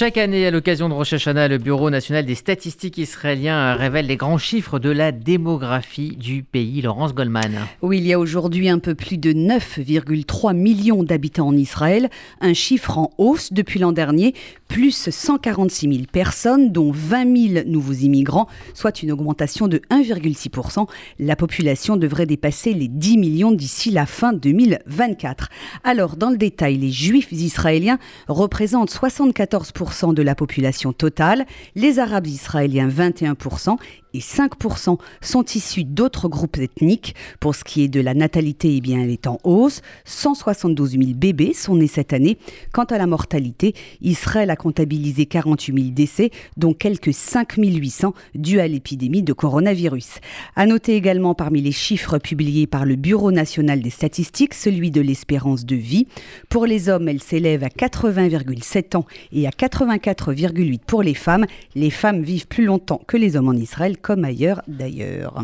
Chaque 0.00 0.16
année, 0.16 0.46
à 0.46 0.50
l'occasion 0.50 0.88
de 0.88 0.94
Rosh 0.94 1.12
Hashanah, 1.12 1.46
le 1.48 1.58
Bureau 1.58 1.90
national 1.90 2.24
des 2.24 2.34
statistiques 2.34 2.96
israéliens 2.96 3.74
révèle 3.74 4.06
les 4.06 4.16
grands 4.16 4.38
chiffres 4.38 4.78
de 4.78 4.88
la 4.88 5.12
démographie 5.12 6.16
du 6.16 6.42
pays. 6.42 6.80
Laurence 6.80 7.12
Goldman. 7.14 7.66
Oui, 7.82 7.98
il 7.98 8.06
y 8.06 8.14
a 8.14 8.18
aujourd'hui 8.18 8.70
un 8.70 8.78
peu 8.78 8.94
plus 8.94 9.18
de 9.18 9.34
9,3 9.34 10.56
millions 10.56 11.02
d'habitants 11.02 11.48
en 11.48 11.54
Israël, 11.54 12.08
un 12.40 12.54
chiffre 12.54 12.96
en 12.96 13.10
hausse 13.18 13.52
depuis 13.52 13.78
l'an 13.78 13.92
dernier, 13.92 14.34
plus 14.68 15.10
146 15.10 15.92
000 15.92 16.04
personnes, 16.10 16.72
dont 16.72 16.92
20 16.92 17.52
000 17.54 17.64
nouveaux 17.66 17.92
immigrants, 17.92 18.46
soit 18.72 19.02
une 19.02 19.12
augmentation 19.12 19.68
de 19.68 19.82
1,6%. 19.90 20.86
La 21.18 21.36
population 21.36 21.98
devrait 21.98 22.24
dépasser 22.24 22.72
les 22.72 22.88
10 22.88 23.18
millions 23.18 23.52
d'ici 23.52 23.90
la 23.90 24.06
fin 24.06 24.32
2024. 24.32 25.50
Alors, 25.84 26.16
dans 26.16 26.30
le 26.30 26.38
détail, 26.38 26.78
les 26.78 26.90
juifs 26.90 27.32
israéliens 27.32 27.98
représentent 28.28 28.90
74% 28.90 29.89
de 29.90 30.22
la 30.22 30.34
population 30.34 30.92
totale, 30.92 31.46
les 31.74 31.98
arabes 31.98 32.26
israéliens 32.26 32.88
21% 32.88 33.76
et 34.14 34.20
5% 34.20 34.98
sont 35.20 35.44
issus 35.44 35.84
d'autres 35.84 36.28
groupes 36.28 36.58
ethniques. 36.58 37.14
Pour 37.40 37.54
ce 37.54 37.64
qui 37.64 37.82
est 37.82 37.88
de 37.88 38.00
la 38.00 38.14
natalité, 38.14 38.76
eh 38.76 38.80
bien, 38.80 39.00
elle 39.00 39.10
est 39.10 39.26
en 39.26 39.38
hausse. 39.44 39.82
172 40.04 40.92
000 40.92 41.02
bébés 41.14 41.52
sont 41.54 41.76
nés 41.76 41.86
cette 41.86 42.12
année. 42.12 42.38
Quant 42.72 42.84
à 42.84 42.98
la 42.98 43.06
mortalité, 43.06 43.74
Israël 44.00 44.50
a 44.50 44.56
comptabilisé 44.56 45.26
48 45.26 45.82
000 45.82 45.90
décès, 45.92 46.30
dont 46.56 46.74
quelques 46.74 47.14
5 47.14 47.54
800 47.56 48.14
dus 48.34 48.60
à 48.60 48.68
l'épidémie 48.68 49.22
de 49.22 49.32
coronavirus. 49.32 50.20
À 50.56 50.66
noter 50.66 50.96
également 50.96 51.34
parmi 51.34 51.60
les 51.60 51.72
chiffres 51.72 52.18
publiés 52.18 52.66
par 52.66 52.84
le 52.84 52.96
Bureau 52.96 53.30
national 53.30 53.80
des 53.80 53.90
statistiques, 53.90 54.54
celui 54.54 54.90
de 54.90 55.00
l'espérance 55.00 55.64
de 55.64 55.76
vie. 55.76 56.06
Pour 56.48 56.66
les 56.66 56.88
hommes, 56.88 57.08
elle 57.08 57.22
s'élève 57.22 57.64
à 57.64 57.68
80,7 57.68 58.96
ans 58.96 59.06
et 59.32 59.46
à 59.46 59.50
84,8 59.50 60.80
pour 60.86 61.02
les 61.02 61.14
femmes. 61.14 61.46
Les 61.74 61.90
femmes 61.90 62.22
vivent 62.22 62.46
plus 62.46 62.64
longtemps 62.64 63.00
que 63.06 63.16
les 63.16 63.36
hommes 63.36 63.48
en 63.48 63.54
Israël, 63.54 63.98
comme 64.00 64.24
ailleurs 64.24 64.62
d'ailleurs. 64.68 65.34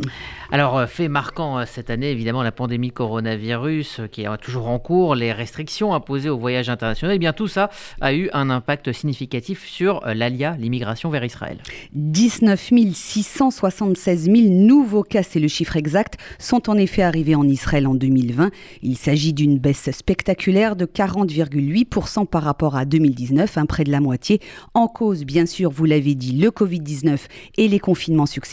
Alors, 0.53 0.79
euh, 0.79 0.87
fait 0.87 1.09
marquant 1.09 1.59
euh, 1.59 1.65
cette 1.67 1.91
année, 1.91 2.11
évidemment, 2.11 2.43
la 2.43 2.53
pandémie 2.53 2.91
coronavirus 2.91 4.01
euh, 4.01 4.07
qui 4.07 4.23
est 4.23 4.39
toujours 4.39 4.69
en 4.69 4.79
cours, 4.79 5.15
les 5.15 5.33
restrictions 5.33 5.95
imposées 5.95 6.31
aux 6.31 6.39
voyages 6.39 6.69
internationaux, 6.69 7.13
et 7.13 7.17
eh 7.17 7.19
bien 7.19 7.33
tout 7.33 7.49
ça 7.49 7.71
a 8.01 8.15
eu 8.15 8.31
un 8.33 8.51
impact 8.51 8.93
significatif 8.93 9.67
sur 9.67 10.03
l'ALIA, 10.07 10.57
l'immigration 10.59 11.11
vers 11.11 11.25
Israël. 11.25 11.59
19 11.93 12.73
676 12.93 14.25
000 14.25 14.37
nouveaux 14.49 15.03
cas, 15.03 15.23
c'est 15.23 15.41
le 15.41 15.49
chiffre 15.49 15.77
exact, 15.77 16.17
sont 16.39 16.71
en 16.71 16.77
effet 16.77 17.03
arrivés 17.03 17.35
en 17.35 17.45
Israël 17.45 17.87
en 17.87 17.95
2020. 17.95 18.51
Il 18.83 18.97
s'agit 18.97 19.33
d'une 19.33 19.59
baisse 19.59 19.91
spectaculaire 19.91 20.77
de 20.77 20.87
40,8% 20.87 22.27
par 22.27 22.43
rapport 22.43 22.77
à 22.77 22.85
2019, 22.85 23.59
un 23.59 23.67
près 23.67 23.85
de 23.85 23.91
la 23.91 24.01
moitié. 24.01 24.41
En 24.75 24.89
cause, 24.89 25.25
bien 25.25 25.47
sûr, 25.47 25.71
vous 25.71 25.85
l'avez 25.85 26.15
dit, 26.15 26.33
le 26.33 26.51
Covid-19 26.51 27.19
et 27.59 27.69
les 27.69 27.79
confinements 27.79 28.27
successifs. 28.27 28.46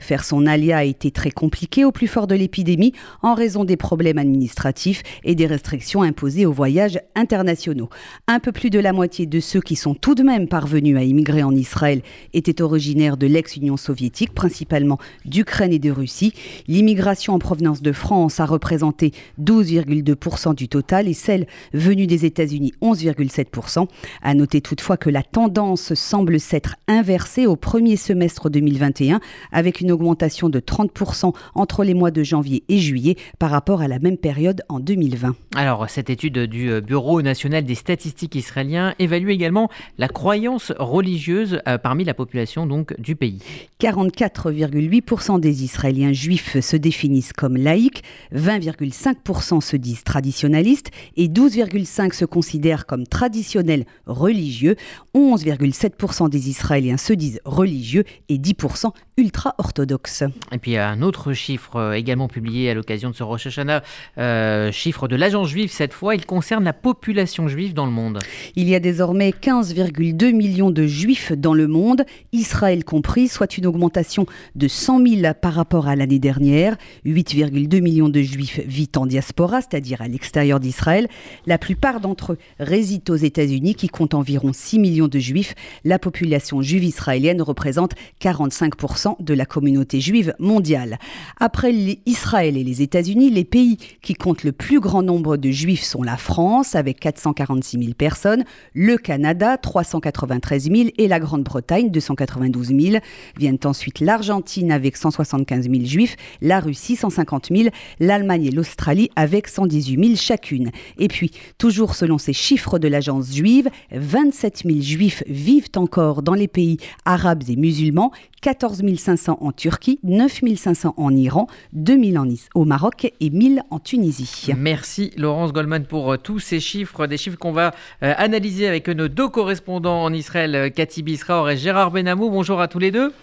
Faire 0.00 0.24
son 0.24 0.46
ALIA 0.46 0.78
a 0.78 0.84
été 0.84 1.10
très 1.10 1.30
compliqué 1.30 1.84
au 1.84 1.92
plus 1.92 2.06
fort 2.06 2.26
de 2.26 2.34
l'épidémie 2.34 2.92
en 3.22 3.34
raison 3.34 3.64
des 3.64 3.76
problèmes 3.76 4.18
administratifs 4.18 5.02
et 5.22 5.34
des 5.34 5.46
restrictions 5.46 6.02
imposées 6.02 6.46
aux 6.46 6.52
voyages 6.52 6.98
internationaux. 7.14 7.88
Un 8.26 8.40
peu 8.40 8.52
plus 8.52 8.70
de 8.70 8.78
la 8.78 8.92
moitié 8.92 9.26
de 9.26 9.40
ceux 9.40 9.60
qui 9.60 9.76
sont 9.76 9.94
tout 9.94 10.14
de 10.14 10.22
même 10.22 10.48
parvenus 10.48 10.96
à 10.96 11.02
immigrer 11.02 11.42
en 11.42 11.54
Israël 11.54 12.02
étaient 12.32 12.62
originaires 12.62 13.16
de 13.16 13.26
l'ex-Union 13.26 13.76
soviétique, 13.76 14.34
principalement 14.34 14.98
d'Ukraine 15.24 15.72
et 15.72 15.78
de 15.78 15.90
Russie. 15.90 16.32
L'immigration 16.68 17.34
en 17.34 17.38
provenance 17.38 17.82
de 17.82 17.92
France 17.92 18.40
a 18.40 18.46
représenté 18.46 19.12
12,2% 19.40 20.54
du 20.54 20.68
total 20.68 21.08
et 21.08 21.14
celle 21.14 21.46
venue 21.72 22.06
des 22.06 22.24
États-Unis 22.24 22.72
11,7%. 22.82 23.86
À 24.22 24.34
noter 24.34 24.60
toutefois 24.60 24.96
que 24.96 25.10
la 25.10 25.22
tendance 25.22 25.94
semble 25.94 26.40
s'être 26.40 26.76
inversée 26.88 27.46
au 27.46 27.56
premier 27.56 27.96
semestre 27.96 28.50
2021 28.50 29.13
avec 29.52 29.80
une 29.80 29.92
augmentation 29.92 30.48
de 30.48 30.60
30% 30.60 31.34
entre 31.54 31.84
les 31.84 31.94
mois 31.94 32.10
de 32.10 32.22
janvier 32.22 32.64
et 32.68 32.78
juillet 32.78 33.16
par 33.38 33.50
rapport 33.50 33.80
à 33.80 33.88
la 33.88 33.98
même 33.98 34.16
période 34.16 34.62
en 34.68 34.80
2020. 34.80 35.34
Alors, 35.56 35.88
cette 35.88 36.10
étude 36.10 36.38
du 36.38 36.70
euh, 36.70 36.80
Bureau 36.80 37.22
national 37.22 37.64
des 37.64 37.74
statistiques 37.74 38.34
israéliens 38.34 38.94
évalue 38.98 39.30
également 39.30 39.70
la 39.98 40.08
croyance 40.08 40.72
religieuse 40.78 41.60
euh, 41.68 41.78
parmi 41.78 42.04
la 42.04 42.14
population 42.14 42.66
donc 42.66 42.98
du 43.00 43.16
pays. 43.16 43.40
44,8% 43.80 45.40
des 45.40 45.64
Israéliens 45.64 46.12
juifs 46.12 46.58
se 46.60 46.76
définissent 46.76 47.32
comme 47.32 47.56
laïcs, 47.56 48.02
20,5% 48.34 49.60
se 49.60 49.76
disent 49.76 50.04
traditionnalistes 50.04 50.90
et 51.16 51.28
12,5% 51.28 52.12
se 52.12 52.24
considèrent 52.24 52.86
comme 52.86 53.06
traditionnels 53.06 53.84
religieux. 54.06 54.76
11,7% 55.14 56.28
des 56.28 56.48
Israéliens 56.48 56.96
se 56.96 57.12
disent 57.12 57.40
religieux 57.44 58.04
et 58.28 58.38
10% 58.38 58.90
ultra-orthodoxes. 59.16 60.24
Et 60.52 60.58
puis 60.58 60.76
un 60.76 61.02
autre 61.02 61.32
chiffre 61.32 61.76
euh, 61.76 61.92
également 61.92 62.28
publié 62.28 62.70
à 62.70 62.74
l'occasion 62.74 63.10
de 63.10 63.14
ce 63.14 63.22
Rosh 63.22 63.46
Hashanah, 63.46 63.82
euh, 64.18 64.72
chiffre 64.72 65.06
de 65.06 65.14
l'agence 65.14 65.48
juive 65.48 65.70
cette 65.70 65.92
fois, 65.92 66.14
il 66.14 66.26
concerne 66.26 66.64
la 66.64 66.72
population 66.72 67.46
juive 67.46 67.74
dans 67.74 67.86
le 67.86 67.92
monde. 67.92 68.18
Il 68.56 68.68
y 68.68 68.74
a 68.74 68.80
désormais 68.80 69.30
15,2 69.30 70.32
millions 70.32 70.70
de 70.70 70.86
juifs 70.86 71.32
dans 71.32 71.54
le 71.54 71.68
monde, 71.68 72.04
Israël 72.32 72.84
compris, 72.84 73.28
soit 73.28 73.56
une 73.56 73.66
augmentation 73.66 74.26
de 74.56 74.66
100 74.66 75.06
000 75.06 75.34
par 75.40 75.54
rapport 75.54 75.86
à 75.86 75.94
l'année 75.94 76.18
dernière. 76.18 76.76
8,2 77.06 77.80
millions 77.80 78.08
de 78.08 78.20
juifs 78.20 78.60
vivent 78.66 78.88
en 78.96 79.06
diaspora, 79.06 79.60
c'est-à-dire 79.60 80.02
à, 80.02 80.08
l'extérieur 80.08 80.58
d'Israël. 80.58 81.08
La 81.46 81.58
plupart 81.58 82.00
d'entre 82.00 82.32
eux 82.32 82.38
résident 82.58 83.12
aux 83.12 83.16
États-Unis 83.16 83.74
qui 83.76 83.88
comptent 83.88 84.14
environ 84.14 84.52
6 84.52 84.78
millions 84.78 85.08
de 85.08 85.18
juifs. 85.18 85.54
La 85.84 85.98
population 85.98 86.62
juive 86.62 86.84
israélienne 86.84 87.40
représente 87.42 87.92
45% 88.20 88.93
de 89.20 89.34
la 89.34 89.46
communauté 89.46 90.00
juive 90.00 90.34
mondiale. 90.38 90.98
Après 91.40 91.72
Israël 92.06 92.56
et 92.56 92.64
les 92.64 92.82
États-Unis, 92.82 93.30
les 93.30 93.44
pays 93.44 93.78
qui 94.02 94.14
comptent 94.14 94.44
le 94.44 94.52
plus 94.52 94.80
grand 94.80 95.02
nombre 95.02 95.36
de 95.36 95.50
juifs 95.50 95.82
sont 95.82 96.02
la 96.02 96.16
France, 96.16 96.74
avec 96.74 97.00
446 97.00 97.78
000 97.78 97.94
personnes, 97.94 98.44
le 98.72 98.96
Canada, 98.96 99.56
393 99.56 100.70
000, 100.70 100.88
et 100.96 101.08
la 101.08 101.20
Grande-Bretagne, 101.20 101.90
292 101.90 102.68
000. 102.68 102.98
Viennent 103.36 103.58
ensuite 103.64 104.00
l'Argentine, 104.00 104.72
avec 104.72 104.96
175 104.96 105.68
000 105.70 105.84
juifs, 105.84 106.16
la 106.40 106.60
Russie, 106.60 106.96
150 106.96 107.48
000, 107.50 107.68
l'Allemagne 108.00 108.46
et 108.46 108.50
l'Australie, 108.50 109.10
avec 109.16 109.48
118 109.48 110.04
000 110.04 110.16
chacune. 110.16 110.70
Et 110.98 111.08
puis, 111.08 111.30
toujours 111.58 111.94
selon 111.94 112.18
ces 112.18 112.32
chiffres 112.32 112.78
de 112.78 112.88
l'agence 112.88 113.34
juive, 113.34 113.68
27 113.92 114.62
000 114.64 114.80
juifs 114.80 115.22
vivent 115.26 115.70
encore 115.76 116.22
dans 116.22 116.34
les 116.34 116.48
pays 116.48 116.78
arabes 117.04 117.42
et 117.48 117.56
musulmans, 117.56 118.12
14 118.44 118.82
500 118.98 119.38
en 119.40 119.52
Turquie, 119.52 119.98
9 120.02 120.40
500 120.54 120.92
en 120.98 121.16
Iran, 121.16 121.46
2000 121.72 122.18
en 122.18 122.26
Nice, 122.26 122.50
au 122.54 122.66
Maroc 122.66 123.10
et 123.18 123.30
1000 123.30 123.62
en 123.70 123.78
Tunisie. 123.78 124.52
Merci 124.54 125.12
Laurence 125.16 125.54
Goldman 125.54 125.86
pour 125.86 126.12
euh, 126.12 126.18
tous 126.18 126.40
ces 126.40 126.60
chiffres, 126.60 127.06
des 127.06 127.16
chiffres 127.16 127.38
qu'on 127.38 127.52
va 127.52 127.70
euh, 128.02 128.12
analyser 128.18 128.68
avec 128.68 128.86
nos 128.88 129.08
deux 129.08 129.30
correspondants 129.30 130.02
en 130.02 130.12
Israël, 130.12 130.54
euh, 130.54 130.68
Cathy 130.68 131.02
Bisraor 131.02 131.48
et 131.48 131.56
Gérard 131.56 131.90
Benamou. 131.90 132.28
Bonjour 132.28 132.60
à 132.60 132.68
tous 132.68 132.78
les 132.78 132.90
deux. 132.90 133.14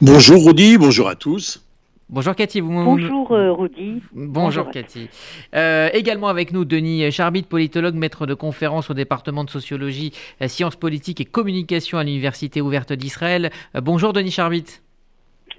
Bonjour 0.00 0.42
Rudy, 0.42 0.78
bonjour 0.78 1.10
à 1.10 1.16
tous. 1.16 1.60
Bonjour 2.12 2.34
Cathy. 2.34 2.60
Bonjour 2.60 3.30
euh, 3.30 3.52
Rudy. 3.52 4.02
Bonjour, 4.12 4.68
Cathy. 4.70 5.08
Euh, 5.54 5.90
également 5.92 6.26
avec 6.26 6.52
nous 6.52 6.64
Denis 6.64 7.12
Charbit, 7.12 7.42
politologue, 7.42 7.94
maître 7.94 8.26
de 8.26 8.34
conférence 8.34 8.90
au 8.90 8.94
département 8.94 9.44
de 9.44 9.50
sociologie, 9.50 10.12
euh, 10.42 10.48
sciences 10.48 10.74
politiques 10.74 11.20
et 11.20 11.24
communication 11.24 11.98
à 11.98 12.04
l'Université 12.04 12.60
ouverte 12.60 12.92
d'Israël. 12.92 13.50
bonjour 13.80 14.12
Denis 14.12 14.32
Charbit. 14.32 14.80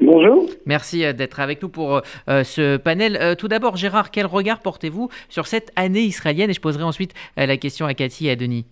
Bonjour. 0.02 0.46
Merci 0.66 1.14
d'être 1.14 1.40
avec 1.40 1.62
nous 1.62 1.70
pour 1.70 2.02
ce 2.28 2.76
panel. 2.78 3.36
tout 3.38 3.48
d'abord, 3.48 3.78
Gérard, 3.78 4.12
quel 4.12 4.26
regard 4.26 4.60
portez-vous 4.60 5.10
sur 5.30 5.48
cette 5.48 5.72
année 5.78 6.02
israélienne? 6.02 6.50
Et 6.50 6.54
je 6.54 6.60
poserai 6.60 6.84
ensuite 6.84 7.14
la 7.38 7.56
question 7.56 7.86
à 7.86 7.94
Cathy 7.94 8.28
et 8.28 8.32
à 8.32 8.36
Denis. 8.36 8.66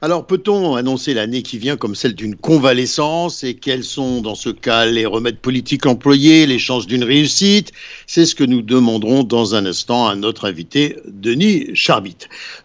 Alors, 0.00 0.26
peut-on 0.26 0.74
annoncer 0.74 1.14
l'année 1.14 1.42
qui 1.42 1.58
vient 1.58 1.76
comme 1.76 1.94
celle 1.94 2.14
d'une 2.14 2.34
convalescence? 2.34 3.44
Et 3.44 3.54
quels 3.54 3.84
sont, 3.84 4.20
dans 4.20 4.34
ce 4.34 4.48
cas, 4.48 4.84
les 4.84 5.06
remèdes 5.06 5.38
politiques 5.38 5.86
employés, 5.86 6.46
les 6.46 6.58
chances 6.58 6.86
d'une 6.86 7.04
réussite? 7.04 7.70
C'est 8.06 8.26
ce 8.26 8.34
que 8.34 8.42
nous 8.42 8.62
demanderons 8.62 9.22
dans 9.22 9.54
un 9.54 9.64
instant 9.64 10.08
à 10.08 10.16
notre 10.16 10.48
invité, 10.48 10.96
Denis 11.06 11.66
Charbit. 11.74 12.16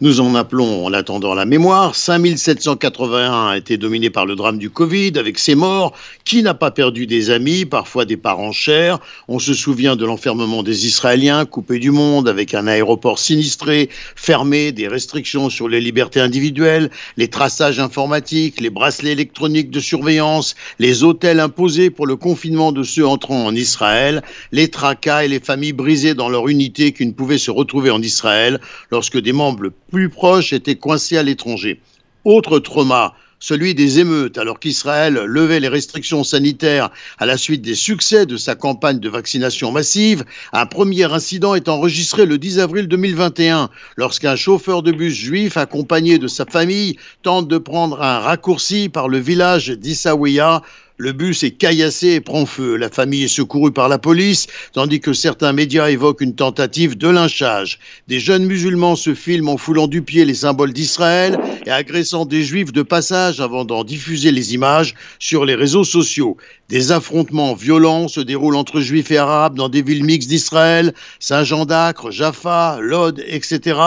Nous 0.01 0.19
en 0.19 0.33
appelons, 0.36 0.86
en 0.86 0.94
attendant 0.94 1.36
la 1.36 1.45
mémoire, 1.45 1.95
5781 1.95 3.50
a 3.50 3.57
été 3.57 3.77
dominé 3.77 4.10
par 4.10 4.25
le 4.25 4.36
drame 4.36 4.57
du 4.57 4.69
Covid, 4.69 5.13
avec 5.18 5.38
ses 5.38 5.56
morts. 5.56 5.94
Qui 6.25 6.42
n'a 6.42 6.53
pas 6.53 6.71
perdu 6.71 7.06
des 7.06 7.30
amis, 7.30 7.65
parfois 7.65 8.06
des 8.06 8.18
parents 8.18 8.51
chers? 8.51 9.00
On 9.27 9.39
se 9.39 9.53
souvient 9.53 9.95
de 9.95 10.06
l'enfermement 10.06 10.63
des 10.63 10.88
Israéliens, 10.88 11.45
coupés 11.45 11.80
du 11.80 11.92
monde, 11.92 12.27
avec 12.27 12.53
un 12.53 12.68
aéroport 12.68 13.19
sinistré, 13.19 13.89
fermé, 14.15 14.71
des 14.71 14.88
restrictions 14.88 15.50
sur 15.50 15.69
les 15.69 15.81
libertés 15.81 16.19
individuelles 16.19 16.89
les 17.18 17.28
traçages 17.28 17.80
informatiques, 17.80 18.62
les 18.62 18.70
bracelets 18.70 19.12
électroniques 19.12 19.72
de 19.72 19.80
surveillance, 19.80 20.56
les 20.80 21.04
hôtels 21.04 21.40
imposés 21.40 21.90
pour 21.90 22.08
le 22.08 22.16
confinement 22.16 22.72
de 22.72 22.84
ceux 22.84 23.08
entrant 23.08 23.46
en 23.46 23.56
Israël, 23.56 24.24
les 24.52 24.70
tracas 24.70 25.24
et 25.24 25.28
les 25.28 25.40
familles 25.40 25.74
brisées 25.74 26.14
dans 26.14 26.30
leur 26.30 26.48
unité 26.48 26.92
qui 26.92 27.06
ne 27.06 27.12
pouvaient 27.12 27.38
se 27.38 27.52
retrouver 27.52 27.92
en 27.92 28.02
Israël 28.02 28.60
lorsque 28.92 29.20
des 29.20 29.34
membres 29.34 29.70
plus 29.92 30.10
proches 30.10 30.54
étaient 30.54 30.76
coincés 30.76 31.18
à 31.18 31.24
l'étranger. 31.24 31.80
Autre 32.26 32.60
trauma, 32.60 33.14
celui 33.39 33.75
des 33.75 34.00
émeutes, 34.00 34.38
alors 34.38 34.60
qu'Israël 34.60 35.13
levait 35.13 35.60
les 35.60 35.68
restrictions 35.68 36.24
sanitaires 36.24 36.89
à 37.19 37.25
la 37.25 37.38
suite 37.38 37.62
des 37.62 37.75
succès 37.75 38.25
de 38.25 38.38
sa 38.38 38.56
campagne 38.56 39.00
de 39.00 39.10
vaccination 39.10 39.72
massive. 39.72 40.24
Un 40.54 40.66
premier 40.66 41.12
incident 41.12 41.56
est 41.56 41.69
enregistré 41.69 42.25
le 42.25 42.38
10 42.38 42.60
avril 42.60 42.88
2021, 42.88 43.69
lorsqu'un 43.95 44.36
chauffeur 44.36 44.84
de 44.84 44.92
bus 44.92 45.13
juif 45.13 45.57
accompagné 45.57 46.18
de 46.18 46.28
sa 46.28 46.45
famille 46.45 46.98
tente 47.22 47.48
de 47.48 47.57
prendre 47.57 48.01
un 48.01 48.19
raccourci 48.19 48.89
par 48.89 49.07
le 49.07 49.19
village 49.19 49.69
d'Issaouia 49.69 50.62
le 50.98 51.12
bus 51.12 51.44
est 51.44 51.52
caillassé 51.52 52.14
et 52.14 52.22
prend 52.22 52.48
feu. 52.48 52.76
La 52.76 52.90
famille 52.90 53.24
est 53.24 53.28
secourue 53.28 53.72
par 53.72 53.88
la 53.88 54.00
police, 54.00 54.48
tandis 54.74 55.00
que 55.00 55.14
certains 55.14 55.54
médias 55.54 55.90
évoquent 55.90 56.22
une 56.22 56.34
tentative 56.34 56.98
de 56.98 57.08
lynchage. 57.08 57.80
Des 58.08 58.20
jeunes 58.20 58.46
musulmans 58.46 58.96
se 58.96 59.14
filment 59.14 59.50
en 59.50 59.58
foulant 59.58 59.88
du 59.88 60.02
pied 60.02 60.26
les 60.26 60.34
symboles 60.34 60.74
d'Israël 60.74 61.38
et 61.68 61.72
agressant 61.72 62.26
des 62.26 62.44
juifs 62.44 62.74
de 62.74 62.82
passage 62.82 63.40
avant 63.40 63.64
d'en 63.64 63.84
diffuser 63.84 64.32
les 64.32 64.56
images 64.56 64.96
sur 65.20 65.46
les 65.46 65.56
réseaux 65.56 65.84
sociaux. 65.84 66.36
Des 66.70 66.92
affrontements 66.92 67.54
violents 67.54 68.10
se 68.10 68.20
déroulent 68.20 68.58
entre 68.58 68.82
juifs 68.82 69.12
et 69.12 69.18
arabes 69.18 69.56
dans 69.56 69.70
des 69.70 69.82
villes 69.82 70.04
mixtes 70.04 70.28
d'Israël, 70.28 70.94
Saint-Jean 71.20 71.66
d'Acre, 71.66 72.12
Jaffa, 72.12 72.80
Lod, 72.82 73.24
etc. 73.26 73.80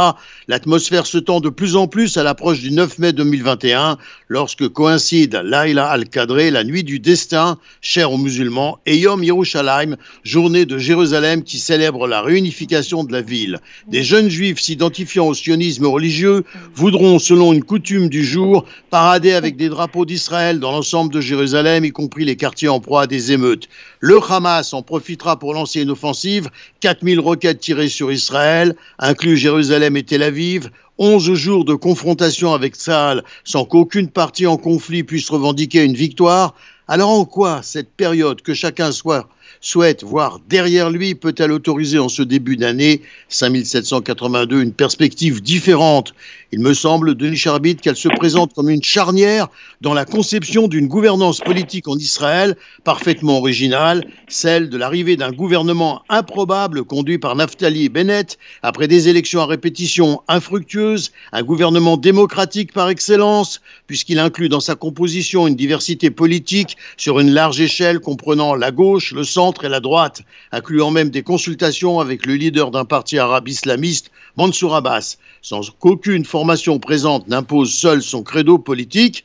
L'atmosphère 0.48 1.04
se 1.04 1.18
tend 1.18 1.40
de 1.40 1.50
plus 1.50 1.76
en 1.76 1.88
plus 1.88 2.16
à 2.16 2.22
l'approche 2.22 2.60
du 2.60 2.70
9 2.70 2.98
mai 2.98 3.12
2021, 3.12 3.98
lorsque 4.28 4.66
coïncide 4.68 5.42
Laila 5.44 5.88
al-Qadré, 5.88 6.50
la 6.50 6.64
nuit 6.64 6.84
du 6.84 6.99
destin, 7.00 7.58
cher 7.80 8.12
aux 8.12 8.18
musulmans, 8.18 8.78
et 8.86 8.96
Yom 8.96 9.24
Yerushalayim, 9.24 9.96
journée 10.22 10.66
de 10.66 10.78
Jérusalem 10.78 11.42
qui 11.42 11.58
célèbre 11.58 12.06
la 12.06 12.22
réunification 12.22 13.04
de 13.04 13.12
la 13.12 13.22
ville. 13.22 13.58
Des 13.88 14.04
jeunes 14.04 14.28
juifs 14.28 14.60
s'identifiant 14.60 15.26
au 15.26 15.34
sionisme 15.34 15.86
religieux 15.86 16.44
voudront, 16.74 17.18
selon 17.18 17.52
une 17.52 17.64
coutume 17.64 18.08
du 18.08 18.24
jour, 18.24 18.64
parader 18.90 19.32
avec 19.32 19.56
des 19.56 19.68
drapeaux 19.68 20.04
d'Israël 20.04 20.60
dans 20.60 20.72
l'ensemble 20.72 21.12
de 21.12 21.20
Jérusalem, 21.20 21.84
y 21.84 21.90
compris 21.90 22.24
les 22.24 22.36
quartiers 22.36 22.68
en 22.68 22.80
proie 22.80 23.02
à 23.02 23.06
des 23.06 23.32
émeutes. 23.32 23.68
Le 24.00 24.18
Hamas 24.28 24.72
en 24.72 24.82
profitera 24.82 25.38
pour 25.38 25.54
lancer 25.54 25.82
une 25.82 25.90
offensive, 25.90 26.48
4000 26.80 27.20
roquettes 27.20 27.60
tirées 27.60 27.88
sur 27.88 28.12
Israël, 28.12 28.76
inclus 28.98 29.36
Jérusalem 29.36 29.96
et 29.96 30.02
Tel 30.02 30.22
Aviv, 30.22 30.70
11 30.98 31.32
jours 31.32 31.64
de 31.64 31.74
confrontation 31.74 32.52
avec 32.52 32.76
Saal 32.76 33.24
sans 33.44 33.64
qu'aucune 33.64 34.08
partie 34.08 34.46
en 34.46 34.58
conflit 34.58 35.02
puisse 35.02 35.30
revendiquer 35.30 35.82
une 35.82 35.94
victoire, 35.94 36.54
alors 36.90 37.10
en 37.10 37.24
quoi 37.24 37.62
cette 37.62 37.92
période 37.92 38.42
que 38.42 38.52
chacun 38.52 38.90
soit 38.90 39.28
souhaite 39.60 40.04
voir 40.04 40.40
derrière 40.48 40.90
lui 40.90 41.14
peut-elle 41.14 41.52
autoriser 41.52 41.98
en 41.98 42.08
ce 42.08 42.22
début 42.22 42.56
d'année 42.56 43.02
5782 43.28 44.62
une 44.62 44.72
perspective 44.72 45.42
différente? 45.42 46.14
Il 46.52 46.60
me 46.60 46.74
semble, 46.74 47.14
Denis 47.14 47.36
Charbit, 47.36 47.76
qu'elle 47.76 47.94
se 47.94 48.08
présente 48.08 48.54
comme 48.54 48.70
une 48.70 48.82
charnière 48.82 49.48
dans 49.82 49.94
la 49.94 50.04
conception 50.04 50.66
d'une 50.66 50.88
gouvernance 50.88 51.38
politique 51.38 51.86
en 51.86 51.96
Israël 51.96 52.56
parfaitement 52.82 53.38
originale, 53.38 54.04
celle 54.28 54.68
de 54.68 54.76
l'arrivée 54.76 55.16
d'un 55.16 55.30
gouvernement 55.30 56.02
improbable 56.08 56.82
conduit 56.82 57.18
par 57.18 57.36
Naftali 57.36 57.88
Bennett 57.88 58.38
après 58.62 58.88
des 58.88 59.08
élections 59.08 59.42
à 59.42 59.46
répétition 59.46 60.22
infructueuses, 60.26 61.12
un 61.32 61.42
gouvernement 61.42 61.96
démocratique 61.96 62.72
par 62.72 62.88
excellence, 62.88 63.60
puisqu'il 63.86 64.18
inclut 64.18 64.48
dans 64.48 64.60
sa 64.60 64.74
composition 64.74 65.46
une 65.46 65.54
diversité 65.54 66.10
politique 66.10 66.76
sur 66.96 67.20
une 67.20 67.30
large 67.30 67.60
échelle 67.60 68.00
comprenant 68.00 68.54
la 68.54 68.70
gauche, 68.72 69.12
le 69.12 69.24
centre 69.24 69.49
et 69.64 69.68
la 69.68 69.80
droite, 69.80 70.22
incluant 70.52 70.90
même 70.90 71.10
des 71.10 71.22
consultations 71.22 72.00
avec 72.00 72.26
le 72.26 72.34
leader 72.34 72.70
d'un 72.70 72.84
parti 72.84 73.18
arabe 73.18 73.48
islamiste, 73.48 74.10
Mansour 74.36 74.74
Abbas, 74.74 75.16
sans 75.42 75.70
qu'aucune 75.78 76.24
formation 76.24 76.78
présente 76.78 77.28
n'impose 77.28 77.72
seule 77.72 78.02
son 78.02 78.22
credo 78.22 78.58
politique. 78.58 79.24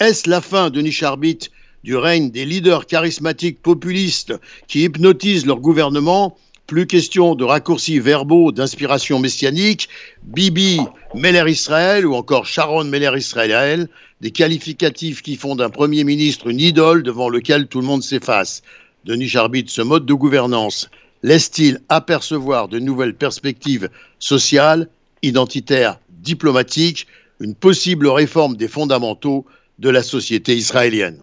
Est-ce 0.00 0.28
la 0.28 0.40
fin, 0.40 0.70
Denis 0.70 0.92
Charbit, 0.92 1.50
du 1.84 1.96
règne 1.96 2.30
des 2.30 2.44
leaders 2.44 2.86
charismatiques 2.86 3.62
populistes 3.62 4.34
qui 4.66 4.82
hypnotisent 4.84 5.46
leur 5.46 5.60
gouvernement? 5.60 6.36
Plus 6.66 6.88
question 6.88 7.36
de 7.36 7.44
raccourcis 7.44 8.00
verbaux 8.00 8.50
d'inspiration 8.50 9.20
messianique, 9.20 9.88
Bibi 10.24 10.80
Meller 11.14 11.48
Israël 11.48 12.04
ou 12.04 12.14
encore 12.16 12.44
Sharon 12.44 12.84
Meller 12.84 13.12
Israël, 13.16 13.88
des 14.20 14.32
qualificatifs 14.32 15.22
qui 15.22 15.36
font 15.36 15.54
d'un 15.54 15.70
Premier 15.70 16.02
ministre 16.02 16.48
une 16.48 16.58
idole 16.58 17.04
devant 17.04 17.28
lequel 17.28 17.68
tout 17.68 17.80
le 17.80 17.86
monde 17.86 18.02
s'efface. 18.02 18.62
Denis 19.06 19.28
Charbit, 19.28 19.66
ce 19.68 19.82
mode 19.82 20.04
de 20.04 20.14
gouvernance 20.14 20.90
laisse-t-il 21.22 21.78
apercevoir 21.88 22.66
de 22.66 22.80
nouvelles 22.80 23.14
perspectives 23.14 23.88
sociales, 24.18 24.88
identitaires, 25.22 26.00
diplomatiques, 26.10 27.06
une 27.38 27.54
possible 27.54 28.08
réforme 28.08 28.56
des 28.56 28.66
fondamentaux 28.66 29.46
de 29.78 29.90
la 29.90 30.02
société 30.02 30.56
israélienne? 30.56 31.20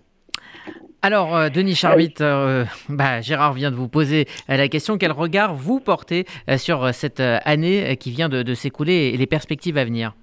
Alors, 1.02 1.36
euh, 1.36 1.50
Denis 1.50 1.76
Charbit, 1.76 2.14
euh, 2.22 2.64
bah, 2.88 3.20
Gérard 3.20 3.52
vient 3.52 3.70
de 3.70 3.76
vous 3.76 3.90
poser 3.90 4.30
euh, 4.50 4.56
la 4.56 4.70
question. 4.70 4.98
Quel 4.98 5.12
regard 5.12 5.54
vous 5.54 5.82
portez 5.82 6.26
sur 6.56 6.94
cette 6.94 7.20
année 7.20 7.98
qui 8.00 8.12
vient 8.12 8.30
de 8.30 8.54
s'écouler 8.54 9.12
et 9.14 9.18
les 9.18 9.28
perspectives 9.28 9.78
à 9.78 9.84
venir? 9.84 10.14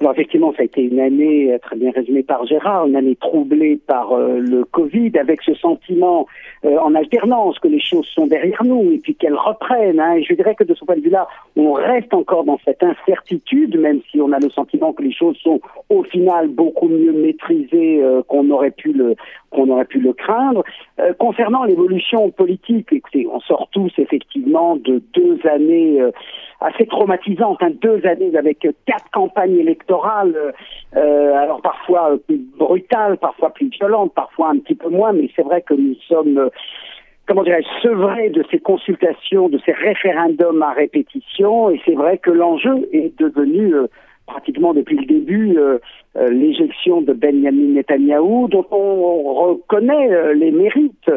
Alors 0.00 0.12
effectivement, 0.12 0.52
ça 0.52 0.62
a 0.62 0.64
été 0.64 0.82
une 0.82 0.98
année 0.98 1.56
très 1.62 1.76
bien 1.76 1.90
résumée 1.90 2.22
par 2.22 2.46
Gérard, 2.46 2.86
une 2.86 2.96
année 2.96 3.16
troublée 3.16 3.76
par 3.76 4.16
le 4.16 4.64
Covid, 4.64 5.12
avec 5.18 5.42
ce 5.42 5.54
sentiment 5.54 6.26
euh, 6.64 6.76
en 6.78 6.94
alternance, 6.94 7.58
que 7.58 7.68
les 7.68 7.80
choses 7.80 8.06
sont 8.14 8.26
derrière 8.26 8.62
nous 8.64 8.92
et 8.92 8.98
puis 8.98 9.14
qu'elles 9.14 9.34
reprennent. 9.34 9.98
Hein. 9.98 10.16
Et 10.16 10.24
je 10.24 10.34
dirais 10.34 10.54
que 10.54 10.64
de 10.64 10.74
ce 10.74 10.84
point 10.84 10.96
de 10.96 11.00
vue-là, 11.00 11.26
on 11.56 11.72
reste 11.72 12.12
encore 12.12 12.44
dans 12.44 12.58
cette 12.66 12.82
incertitude, 12.82 13.78
même 13.78 14.00
si 14.10 14.20
on 14.20 14.30
a 14.32 14.38
le 14.38 14.50
sentiment 14.50 14.92
que 14.92 15.02
les 15.02 15.12
choses 15.12 15.38
sont 15.38 15.60
au 15.88 16.02
final 16.02 16.48
beaucoup 16.48 16.88
mieux 16.88 17.12
maîtrisées 17.12 18.02
euh, 18.02 18.22
qu'on 18.24 18.50
aurait 18.50 18.72
pu 18.72 18.92
le 18.92 19.14
qu'on 19.48 19.68
aurait 19.70 19.86
pu 19.86 20.00
le 20.00 20.12
craindre. 20.12 20.62
Euh, 21.00 21.12
concernant 21.14 21.64
l'évolution 21.64 22.30
politique, 22.30 22.92
écoutez, 22.92 23.26
on 23.32 23.40
sort 23.40 23.68
tous 23.72 23.92
effectivement 23.98 24.76
de 24.76 25.02
deux 25.14 25.38
années 25.50 25.98
assez 26.60 26.86
traumatisantes, 26.86 27.62
hein, 27.62 27.70
deux 27.80 28.06
années 28.06 28.36
avec 28.36 28.68
quatre 28.86 29.10
campagnes 29.12 29.56
électorales, 29.56 29.89
alors 30.94 31.60
parfois 31.62 32.16
plus 32.26 32.40
brutales, 32.58 33.18
parfois 33.18 33.50
plus 33.50 33.68
violentes, 33.68 34.12
parfois 34.14 34.50
un 34.50 34.58
petit 34.58 34.74
peu 34.74 34.88
moins, 34.88 35.12
mais 35.12 35.28
c'est 35.34 35.42
vrai 35.42 35.62
que 35.62 35.74
nous 35.74 35.94
sommes 36.08 36.50
comment 37.30 37.44
dirais-je, 37.44 38.30
de 38.30 38.44
ces 38.50 38.58
consultations, 38.58 39.48
de 39.48 39.60
ces 39.64 39.70
référendums 39.70 40.62
à 40.62 40.72
répétition, 40.72 41.70
et 41.70 41.80
c'est 41.84 41.94
vrai 41.94 42.18
que 42.18 42.30
l'enjeu 42.32 42.88
est 42.92 43.16
devenu 43.20 43.72
euh, 43.72 43.86
pratiquement 44.26 44.74
depuis 44.74 44.96
le 44.96 45.06
début 45.06 45.56
euh, 45.56 45.78
euh, 46.16 46.28
l'éjection 46.28 47.02
de 47.02 47.12
Benjamin 47.12 47.74
Netanyahou, 47.74 48.48
dont 48.48 48.66
on 48.72 49.34
reconnaît 49.34 50.34
les 50.34 50.50
mérites, 50.50 51.10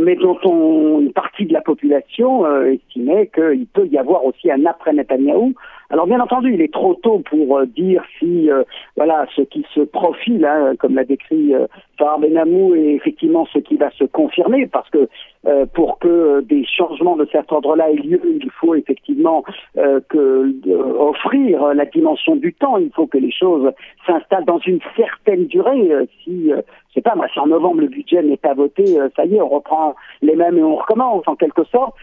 mais 0.00 0.14
dont 0.16 0.38
on, 0.44 1.00
une 1.00 1.12
partie 1.12 1.44
de 1.44 1.52
la 1.52 1.60
population 1.60 2.46
estimait 2.62 3.26
qu'il 3.34 3.66
peut 3.66 3.86
y 3.86 3.98
avoir 3.98 4.24
aussi 4.24 4.50
un 4.50 4.64
après 4.64 4.94
Netanyahou. 4.94 5.52
Alors 5.90 6.06
bien 6.06 6.20
entendu, 6.20 6.54
il 6.54 6.60
est 6.60 6.72
trop 6.72 6.94
tôt 6.94 7.22
pour 7.30 7.64
dire 7.66 8.02
si 8.18 8.48
voilà 8.96 9.26
ce 9.36 9.42
qui 9.42 9.64
se 9.74 9.80
profile, 9.80 10.44
hein, 10.44 10.74
comme 10.78 10.94
l'a 10.94 11.04
décrit 11.04 11.52
Farah 11.98 12.18
Benamou, 12.18 12.74
est 12.74 12.94
effectivement 12.94 13.46
ce 13.52 13.58
qui 13.58 13.76
va 13.76 13.90
se 13.92 14.04
confirmer, 14.04 14.66
parce 14.66 14.88
que 14.90 15.08
euh, 15.46 15.66
pour 15.66 15.98
que 15.98 16.40
des 16.40 16.64
changements 16.64 17.16
de 17.16 17.28
cet 17.30 17.52
ordre-là 17.52 17.90
aient 17.90 17.96
lieu, 17.96 18.20
il 18.24 18.50
faut 18.50 18.74
effectivement 18.74 19.44
euh, 19.76 20.00
que, 20.08 20.54
offrir 20.98 21.74
la 21.74 21.84
dimension 21.84 22.36
du 22.36 22.54
temps. 22.54 22.78
Il 22.78 22.90
faut 22.94 23.06
que 23.06 23.18
les 23.18 23.30
choses 23.30 23.70
s'installent 24.06 24.46
dans 24.46 24.60
une 24.60 24.80
certaine 24.96 25.46
durée. 25.46 25.92
Euh, 25.92 26.06
si, 26.22 26.50
c'est 26.94 27.02
pas, 27.02 27.14
moi, 27.14 27.26
si 27.32 27.38
en 27.40 27.46
novembre 27.46 27.82
le 27.82 27.88
budget 27.88 28.22
n'est 28.22 28.38
pas 28.38 28.54
voté, 28.54 28.84
ça 29.16 29.26
y 29.26 29.34
est, 29.34 29.40
on 29.40 29.48
reprend 29.48 29.94
les 30.22 30.36
mêmes 30.36 30.56
et 30.56 30.62
on 30.62 30.76
recommence 30.76 31.24
en 31.26 31.34
quelque 31.34 31.64
sorte. 31.64 31.94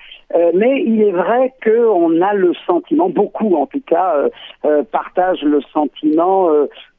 Mais 0.54 0.84
il 0.84 1.02
est 1.02 1.12
vrai 1.12 1.54
qu'on 1.64 2.22
a 2.22 2.34
le 2.34 2.54
sentiment, 2.66 3.10
beaucoup 3.10 3.56
en 3.56 3.66
tout 3.66 3.82
cas, 3.86 4.16
partagent 4.92 5.44
le 5.44 5.62
sentiment 5.74 6.50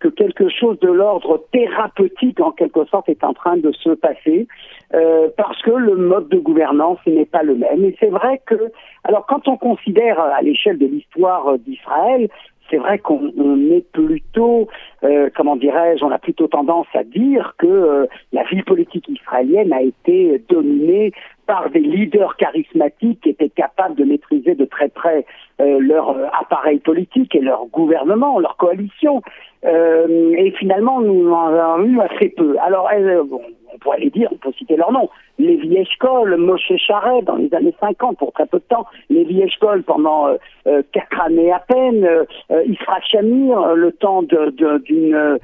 que 0.00 0.08
quelque 0.08 0.48
chose 0.48 0.78
de 0.80 0.88
l'ordre 0.88 1.44
thérapeutique 1.52 2.40
en 2.40 2.50
quelque 2.50 2.84
sorte 2.86 3.08
est 3.08 3.24
en 3.24 3.32
train 3.32 3.56
de 3.56 3.72
se 3.72 3.90
passer. 3.90 4.46
Euh, 4.94 5.28
parce 5.36 5.60
que 5.62 5.70
le 5.70 5.96
mode 5.96 6.28
de 6.28 6.38
gouvernance 6.38 6.98
n'est 7.06 7.24
pas 7.24 7.42
le 7.42 7.54
même. 7.54 7.84
Et 7.84 7.96
c'est 7.98 8.10
vrai 8.10 8.42
que, 8.44 8.72
alors 9.04 9.24
quand 9.26 9.48
on 9.48 9.56
considère 9.56 10.20
à 10.20 10.42
l'échelle 10.42 10.78
de 10.78 10.86
l'histoire 10.86 11.58
d'Israël, 11.58 12.28
c'est 12.70 12.76
vrai 12.76 12.98
qu'on 12.98 13.30
est 13.70 13.86
plutôt, 13.92 14.68
euh, 15.04 15.30
comment 15.34 15.56
dirais-je, 15.56 16.04
on 16.04 16.10
a 16.10 16.18
plutôt 16.18 16.46
tendance 16.46 16.86
à 16.94 17.04
dire 17.04 17.54
que 17.58 17.66
euh, 17.66 18.06
la 18.32 18.44
vie 18.44 18.62
politique 18.62 19.08
israélienne 19.08 19.72
a 19.72 19.82
été 19.82 20.42
dominée 20.48 21.12
par 21.46 21.70
des 21.70 21.80
leaders 21.80 22.36
charismatiques 22.36 23.20
qui 23.22 23.30
étaient 23.30 23.48
capables 23.48 23.96
de 23.96 24.04
maîtriser 24.04 24.54
de 24.54 24.64
très 24.64 24.88
près 24.88 25.26
leur 25.58 26.16
appareil 26.40 26.78
politique 26.78 27.34
et 27.34 27.40
leur 27.40 27.66
gouvernement, 27.66 28.40
leur 28.40 28.56
coalition. 28.56 29.22
et 29.64 30.52
finalement, 30.58 31.00
nous 31.00 31.30
en 31.30 31.48
avons 31.48 31.84
eu 31.84 32.00
assez 32.00 32.30
peu. 32.30 32.56
Alors, 32.60 32.88
bon, 33.26 33.40
on 33.72 33.78
pourrait 33.78 34.00
les 34.00 34.10
dire, 34.10 34.28
on 34.32 34.36
peut 34.36 34.52
citer 34.56 34.76
leur 34.76 34.92
nom. 34.92 35.08
Lévi 35.38 35.76
Eshkol, 35.76 36.36
Moshe 36.36 36.72
Charret 36.76 37.22
dans 37.22 37.36
les 37.36 37.52
années 37.54 37.74
50 37.80 38.18
pour 38.18 38.32
très 38.32 38.46
peu 38.46 38.58
de 38.58 38.64
temps, 38.64 38.86
Lévi 39.10 39.42
Eshkol 39.42 39.82
pendant 39.82 40.28
euh, 40.28 40.36
euh, 40.66 40.82
quatre 40.92 41.20
années 41.20 41.52
à 41.52 41.60
peine, 41.60 42.04
euh, 42.04 42.24
Isra 42.66 43.00
Shamir 43.00 43.74
le 43.74 43.92
temps 43.92 44.22
d'une 44.22 45.38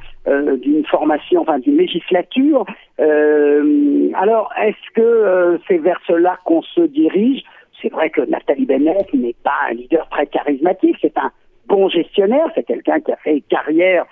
d'une 0.62 0.84
formation, 0.86 1.42
enfin 1.42 1.58
d'une 1.58 1.76
législature. 1.76 2.64
alors, 2.98 4.52
est-ce 4.60 4.92
que 4.94 5.58
c'est 5.66 5.78
vers 5.78 6.00
cela 6.06 6.38
qu'on 6.44 6.62
se 6.62 6.82
dirige? 6.82 7.42
C'est 7.80 7.92
vrai 7.92 8.10
que 8.10 8.22
Nathalie 8.22 8.66
Bennett 8.66 9.12
n'est 9.14 9.36
pas 9.44 9.68
un 9.70 9.74
leader 9.74 10.08
très 10.08 10.26
charismatique, 10.26 10.96
c'est 11.00 11.16
un 11.16 11.30
bon 11.66 11.88
gestionnaire, 11.88 12.50
c'est 12.54 12.64
quelqu'un 12.64 12.98
qui 13.00 13.12
a 13.12 13.16
fait 13.16 13.42
carrière 13.48 14.06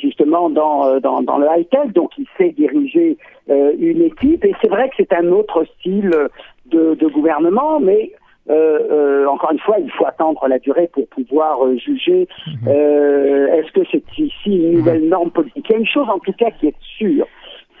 justement 0.00 0.50
dans, 0.50 1.00
dans, 1.00 1.22
dans 1.22 1.38
le 1.38 1.46
high-tech, 1.46 1.92
donc 1.92 2.10
il 2.18 2.26
sait 2.38 2.50
diriger 2.50 3.16
une 3.48 4.02
équipe, 4.02 4.44
et 4.44 4.54
c'est 4.60 4.68
vrai 4.68 4.88
que 4.90 4.94
c'est 4.98 5.12
un 5.12 5.28
autre 5.32 5.64
style 5.78 6.10
de, 6.66 6.94
de 6.94 7.06
gouvernement, 7.08 7.80
mais 7.80 8.12
euh, 8.50 8.78
euh, 8.90 9.26
encore 9.26 9.52
une 9.52 9.60
fois, 9.60 9.76
il 9.78 9.90
faut 9.92 10.06
attendre 10.06 10.46
la 10.48 10.58
durée 10.58 10.90
pour 10.92 11.06
pouvoir 11.08 11.64
euh, 11.64 11.76
juger. 11.76 12.26
Mhm. 12.46 12.68
est-ce 12.68 13.72
que 13.72 13.80
c'est 13.90 14.02
ici 14.18 14.32
une 14.46 14.78
nouvelle 14.78 15.08
norme 15.08 15.30
politique? 15.30 15.64
Il 15.68 15.72
y 15.72 15.74
a 15.76 15.78
une 15.78 15.86
chose 15.86 16.08
en 16.08 16.18
tout 16.18 16.32
cas 16.32 16.50
qui 16.50 16.68
est 16.68 16.74
sûre, 16.98 17.26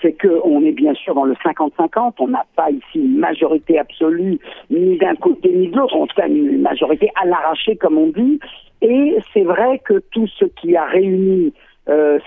c'est 0.00 0.12
qu'on 0.12 0.64
est 0.64 0.72
bien 0.72 0.94
sûr 0.94 1.14
dans 1.14 1.24
le 1.24 1.34
50-50, 1.34 2.14
on 2.20 2.28
n'a 2.28 2.44
pas 2.54 2.70
ici 2.70 3.00
une 3.00 3.18
majorité 3.18 3.78
absolue, 3.78 4.38
ni 4.70 4.96
d'un 4.98 5.16
côté 5.16 5.50
ni 5.52 5.68
de 5.68 5.76
l'autre, 5.76 5.96
en 5.96 6.06
tout 6.06 6.16
cas 6.16 6.28
une 6.28 6.60
majorité 6.60 7.10
à 7.20 7.26
l'arraché 7.26 7.76
comme 7.76 7.98
on 7.98 8.08
dit, 8.08 8.38
et 8.82 9.16
c'est 9.32 9.44
vrai 9.44 9.80
que 9.84 10.00
tout 10.12 10.26
ce 10.38 10.44
qui 10.44 10.76
a 10.76 10.84
réuni 10.84 11.52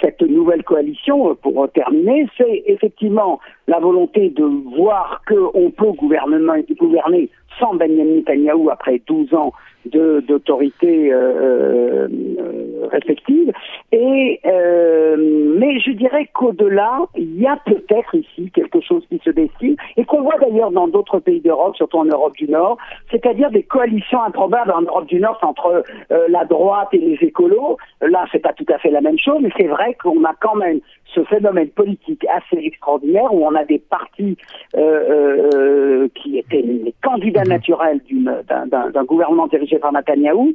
cette 0.02 0.22
nouvelle 0.22 0.64
coalition, 0.64 1.34
pour 1.36 1.70
terminer, 1.72 2.28
c'est 2.38 2.64
effectivement 2.66 3.40
la 3.68 3.80
volonté 3.80 4.30
de 4.30 4.44
voir 4.78 5.22
qu'on 5.26 5.72
peut 5.72 5.94
gouvernement, 5.94 6.56
gouverner 6.78 7.30
sans 7.60 7.76
Benjamin 7.76 8.16
Netanyahu 8.16 8.70
après 8.70 9.02
12 9.08 9.34
ans 9.34 9.54
d'autorité 9.88 11.12
euh, 11.12 12.08
euh, 12.08 12.88
respective. 12.92 13.52
Et 13.92 14.40
euh, 14.46 15.16
mais 15.58 15.80
je 15.80 15.92
dirais 15.92 16.30
qu'au-delà, 16.34 17.00
il 17.16 17.40
y 17.40 17.48
a 17.48 17.58
peut-être 17.66 18.16
ici 18.16 18.52
quelque 18.54 18.82
chose 18.82 19.04
qui 19.10 19.20
se 19.24 19.30
dessine 19.30 19.76
et 19.98 20.06
qu'on 20.06 20.22
voit 20.22 20.38
d'ailleurs 20.40 20.72
dans 20.72 20.88
d'autres 20.88 21.20
pays 21.20 21.40
d'Europe, 21.40 21.76
surtout 21.76 21.98
en 21.98 22.06
Europe 22.06 22.36
du 22.36 22.48
Nord, 22.48 22.78
c'est-à-dire 23.12 23.52
des 23.52 23.64
coalitions 23.64 24.22
improbables 24.24 24.72
en 24.72 24.82
Europe 24.82 25.08
du 25.08 25.20
Nord 25.20 25.38
entre 25.42 25.84
la 26.10 26.46
droite 26.46 26.90
et 26.94 26.98
les 26.98 27.18
écolos. 27.22 27.78
Là, 28.02 28.26
c'est 28.32 28.40
pas 28.40 28.54
tout 28.54 28.66
à 28.74 28.78
fait 28.78 28.92
la 28.92 29.02
même 29.02 29.20
chose, 29.20 29.38
mais 29.42 29.52
c'est 29.58 29.68
vrai 29.68 29.96
qu'on 30.02 30.24
a 30.24 30.34
quand 30.40 30.56
même 30.56 30.80
ce 31.14 31.24
phénomène 31.24 31.70
politique 31.70 32.26
assez 32.30 32.58
extraordinaire 32.62 33.34
où 33.34 33.46
on 33.46 33.56
a 33.56 33.64
des 33.64 33.80
partis 33.80 34.38
qui 34.74 36.38
étaient 36.38 36.62
les 36.62 36.94
candidats 37.04 37.45
mhm. 37.46 37.50
naturels 37.50 38.02
d'un 38.48 39.04
gouvernement 39.04 39.48
dirigé 39.48 39.80
par 39.80 39.92
Netanyahou 39.92 40.54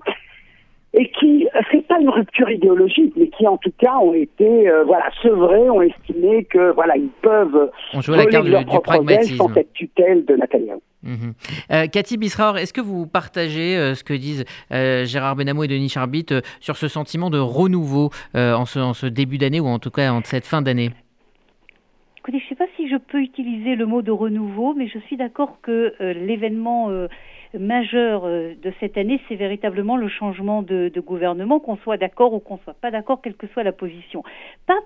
et 0.93 1.11
qui, 1.13 1.47
c'est 1.71 1.87
pas 1.87 2.01
une 2.01 2.09
rupture 2.09 2.51
idéologique, 2.51 3.13
mais 3.17 3.29
qui 3.29 3.47
en 3.47 3.57
tout 3.57 3.73
cas 3.79 3.97
ont 3.99 4.13
été, 4.13 4.69
euh, 4.69 4.83
voilà, 4.85 5.05
sevrés, 5.23 5.71
ont 5.71 5.83
estimé 5.83 6.45
que, 6.45 6.73
voilà, 6.73 6.97
ils 6.97 7.11
peuvent 7.23 7.71
jouer 8.01 8.17
la 8.17 8.27
carte 8.27 8.49
leur 8.49 8.65
du, 8.65 8.81
pragmatisme 8.81 9.37
sans 9.37 9.55
cette 9.55 9.73
tutelle 9.73 10.25
de 10.25 10.35
Netanyahou. 10.35 10.83
Mhm. 11.03 11.33
Euh, 11.73 11.87
Cathy 11.87 12.19
Bisraor, 12.19 12.59
est-ce 12.59 12.73
que 12.73 12.81
vous 12.81 13.07
partagez 13.07 13.77
euh, 13.77 13.95
ce 13.95 14.03
que 14.03 14.15
disent 14.15 14.45
Gérard 14.71 15.37
Benamou 15.37 15.63
et 15.65 15.69
Denis 15.69 15.89
Charbit 15.89 16.27
sur 16.59 16.77
ce 16.77 16.89
sentiment 16.89 17.31
de 17.31 17.39
renouveau 17.39 18.11
en 18.35 18.65
ce, 18.65 18.81
en, 18.81 18.93
ce, 18.93 19.07
début 19.07 19.39
d'année 19.39 19.61
ou 19.61 19.67
en 19.67 19.79
tout 19.79 19.91
cas 19.91 20.13
en 20.13 20.23
cette 20.25 20.47
fin 20.47 20.61
d'année? 20.61 20.91
Écoutez, 22.19 22.39
je 22.39 22.45
ne 22.45 22.49
sais 22.49 22.55
pas 22.57 22.70
si 22.81 22.89
je 22.89 22.97
peux 22.97 23.21
utiliser 23.21 23.77
le 23.77 23.85
mot 23.85 24.01
de 24.01 24.11
renouveau, 24.11 24.73
mais 24.75 24.89
je 24.89 24.99
suis 25.01 25.17
d'accord 25.17 25.59
que 25.61 25.95
l'événement 26.01 26.89
majeur 27.59 28.25
euh, 28.25 28.55
de 28.63 28.73
cette 28.81 28.97
année, 28.97 29.21
c'est 29.29 29.35
véritablement 29.35 29.97
le 29.97 30.09
changement 30.09 30.63
de, 30.63 30.93
gouvernement, 31.01 31.59
qu'on 31.59 31.77
soit 31.79 31.97
d'accord 31.97 32.33
ou 32.35 32.39
qu'on 32.39 32.59
soit 32.59 32.75
pas 32.75 32.91
d'accord, 32.91 33.21
quelle 33.23 33.35
que 33.35 33.47
soit 33.49 33.63
la 33.63 33.73
position. 33.73 34.23
Pas, 34.67 34.77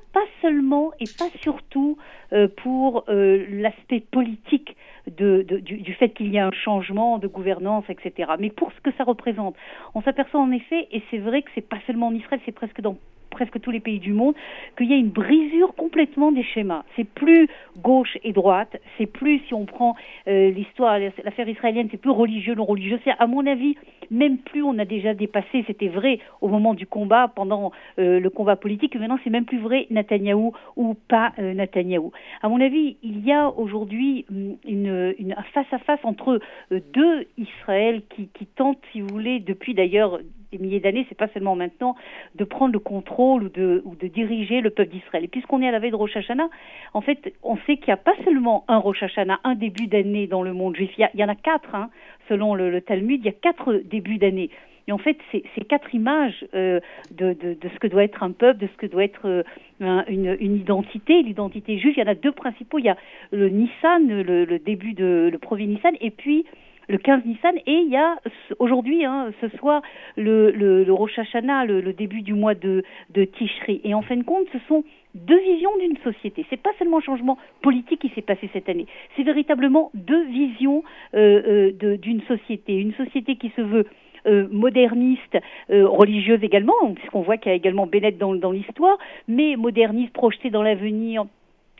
seulement 0.41 0.93
et 1.01 1.05
pas 1.19 1.29
surtout 1.43 1.97
euh, 2.33 2.49
pour 2.63 3.05
euh, 3.09 3.45
l'aspect 3.51 4.01
politique 4.01 4.77
de, 5.11 5.43
du, 5.43 5.95
fait 5.95 6.11
qu'il 6.11 6.29
y 6.33 6.39
a 6.39 6.47
un 6.47 6.53
changement 6.53 7.19
de 7.19 7.27
gouvernance, 7.27 7.85
etc. 7.89 8.33
Mais 8.39 8.51
pour 8.51 8.73
ce 8.73 8.81
que 8.81 8.91
ça 8.97 9.05
représente, 9.05 9.55
on 9.95 10.03
s'aperçoit 10.03 10.41
en 10.41 10.51
effet, 10.51 10.89
et 10.93 11.03
c'est 11.11 11.19
vrai 11.19 11.43
que 11.43 11.51
c'est 11.55 11.69
pas 11.69 11.79
seulement 11.87 12.09
en 12.09 12.15
Israël, 12.15 12.41
c'est 12.45 12.53
presque 12.53 12.81
dans 12.81 12.97
presque 13.35 13.61
tous 13.61 13.71
les 13.71 13.81
pays 13.81 13.99
du 13.99 14.13
monde, 14.13 14.35
qu'il 14.79 14.89
y 14.89 14.95
a 14.95 14.97
une 14.97 15.11
brisure 15.11 15.75
complètement 15.75 16.33
des 16.33 16.45
schémas. 16.45 16.85
C'est 16.97 17.05
plus 17.05 17.49
gauche 17.83 18.17
et 18.23 18.33
droite, 18.33 18.81
c'est 18.97 19.07
plus, 19.07 19.41
si 19.49 19.55
on 19.55 19.67
prend 19.67 19.97
euh, 20.29 20.51
l'histoire, 20.51 20.99
l'affaire 20.99 21.49
israélienne, 21.49 21.89
c'est 21.91 22.01
plus 22.01 22.13
religieux, 22.13 22.55
non 22.55 22.65
religieux. 22.65 23.01
C'est, 23.05 23.13
à 23.19 23.27
mon 23.27 23.45
avis, 23.47 23.77
même 24.15 24.39
plus 24.39 24.63
on 24.63 24.79
a 24.79 24.85
déjà 24.85 25.15
dépassé, 25.15 25.65
c'était 25.67 25.89
vrai 25.89 26.19
au 26.41 26.49
moment 26.49 26.75
du 26.75 26.87
combat, 26.87 27.29
pendant 27.29 27.73
euh, 27.99 28.21
le 28.21 28.31
combat 28.31 28.57
politique, 28.57 28.97
maintenant 28.97 29.19
c'est 29.25 29.31
même 29.31 29.45
plus 29.45 29.59
vrai 29.59 29.87
Netanyahou 29.91 30.53
ou 30.77 30.95
pas 31.09 31.33
euh, 31.39 31.55
Netanyahou. 31.55 32.13
À 32.43 32.49
mon 32.49 32.61
avis, 32.61 32.97
il 33.03 33.25
y 33.25 33.33
a 33.33 33.49
aujourd'hui 33.51 34.25
hum, 34.31 34.57
une, 34.67 35.35
face-à-face 35.53 36.01
entre 36.05 36.41
deux 36.71 37.27
Israël 37.37 38.03
qui, 38.09 38.47
tentent, 38.57 38.79
si 38.93 39.01
vous 39.01 39.09
voulez, 39.09 39.41
depuis 39.41 39.75
d'ailleurs 39.75 40.21
des 40.53 40.59
milliers 40.59 40.81
d'années, 40.81 41.05
c'est 41.09 41.19
pas 41.19 41.29
seulement 41.29 41.57
maintenant, 41.57 41.97
de 42.37 42.45
prendre 42.45 42.73
le 42.73 42.79
contrôle 42.79 43.45
ou 43.45 43.49
de, 43.49 44.09
diriger 44.09 44.61
le 44.61 44.71
peuple 44.71 44.93
d'Israël. 44.93 45.25
Et 45.25 45.29
puisqu'on 45.29 45.61
est 45.63 45.69
à 45.69 45.73
la 45.73 45.79
veille 45.79 45.91
de 45.91 45.97
Rosh 45.97 46.17
Hashanah, 46.17 46.49
en 46.93 47.01
fait, 47.01 47.35
on 47.43 47.57
sait 47.67 47.77
qu'il 47.77 47.89
n'y 47.89 47.93
a 47.93 47.97
pas 47.97 48.15
seulement 48.25 48.65
un 48.69 48.79
Rosh 48.79 49.03
Hashanah, 49.03 49.41
un 49.45 49.55
début 49.55 49.87
d'année 49.87 50.27
dans 50.27 50.43
le 50.43 50.53
monde 50.53 50.77
juif. 50.77 50.91
Il 50.97 51.21
y, 51.21 51.25
en 51.25 51.29
a 51.29 51.35
quatre, 51.35 51.75
hein, 51.75 51.91
selon 52.29 52.55
le, 52.55 52.81
Talmud, 52.81 53.21
il 53.21 53.27
y 53.27 53.29
a 53.29 53.33
quatre 53.33 53.75
débuts 53.85 54.19
d'année. 54.19 54.51
Et 54.87 54.93
en 54.93 54.99
fait, 54.99 55.17
c'est 55.33 55.65
quatre 55.65 55.95
images 55.95 56.45
euh, 56.55 56.79
de, 57.11 57.33
de, 57.33 57.55
de, 57.55 57.69
ce 57.73 57.79
que 57.79 57.87
doit 57.87 58.05
être 58.05 58.23
un 58.23 58.33
peuple, 58.33 58.61
de 58.61 58.67
ce 58.67 58.77
que 58.77 58.87
doit 58.87 59.05
être 59.05 59.27
euh, 59.27 59.43
une, 59.81 60.37
une, 60.39 60.57
identité. 60.57 61.23
L'identité 61.23 61.79
juive, 61.79 61.95
il 61.97 62.01
y 62.01 62.07
en 62.07 62.11
a 62.11 62.15
deux 62.15 62.33
principaux. 62.33 62.79
Il 62.79 62.85
y 62.85 62.91
a 62.91 62.97
le 63.33 63.49
Nissan, 63.49 64.07
le, 64.07 64.45
le 64.45 64.59
début 64.59 64.93
de 64.93 65.31
le 65.33 65.39
premier 65.39 65.67
Nissan, 65.67 65.95
et 66.03 66.11
puis 66.11 66.45
le 66.89 66.99
15 66.99 67.25
Nissan 67.25 67.57
et 67.67 67.73
il 67.73 67.89
y 67.89 67.97
a 67.97 68.17
aujourd'hui, 68.59 69.05
hein, 69.05 69.31
ce 69.41 69.49
soir, 69.57 69.83
le, 70.17 70.51
le, 70.51 70.85
le 70.85 70.93
Rosh 70.93 71.19
Hashanah, 71.19 71.65
le, 71.65 71.93
début 71.93 72.23
du 72.23 72.35
mois 72.35 72.55
de, 72.55 72.83
de 73.11 73.25
Tishri. 73.25 73.81
Et 73.85 73.95
en 73.95 74.03
fin 74.03 74.17
de 74.17 74.23
compte, 74.23 74.47
ce 74.53 74.59
sont 74.69 74.85
deux 75.15 75.41
visions 75.41 75.71
d'une 75.79 75.97
société. 75.99 76.45
C'est 76.51 76.61
pas 76.61 76.73
seulement 76.79 76.99
un 76.99 77.03
changement 77.03 77.39
politique 77.63 78.01
qui 78.01 78.11
s'est 78.11 78.23
passé 78.23 78.51
cette 78.53 78.69
année, 78.69 78.87
c'est 79.17 79.23
véritablement 79.23 79.91
deux 79.95 80.25
visions 80.27 80.83
euh, 81.15 81.71
euh, 81.83 81.97
d'une 81.97 82.23
société. 82.23 82.75
Une 82.77 82.95
société 82.95 83.37
qui 83.37 83.51
se 83.57 83.61
veut 83.61 83.87
euh, 84.27 84.49
moderniste, 84.51 85.39
religieuse 85.69 86.43
également, 86.43 86.95
puisqu'on 86.95 87.23
voit 87.23 87.37
qu'il 87.37 87.51
y 87.51 87.53
a 87.53 87.57
également 87.57 87.87
Bennett 87.87 88.19
dans, 88.19 88.35
dans 88.35 88.53
l'histoire, 88.53 88.99
mais 89.29 89.57
moderniste, 89.57 90.13
projetée 90.13 90.51
dans 90.51 90.63
l'avenir, 90.63 91.25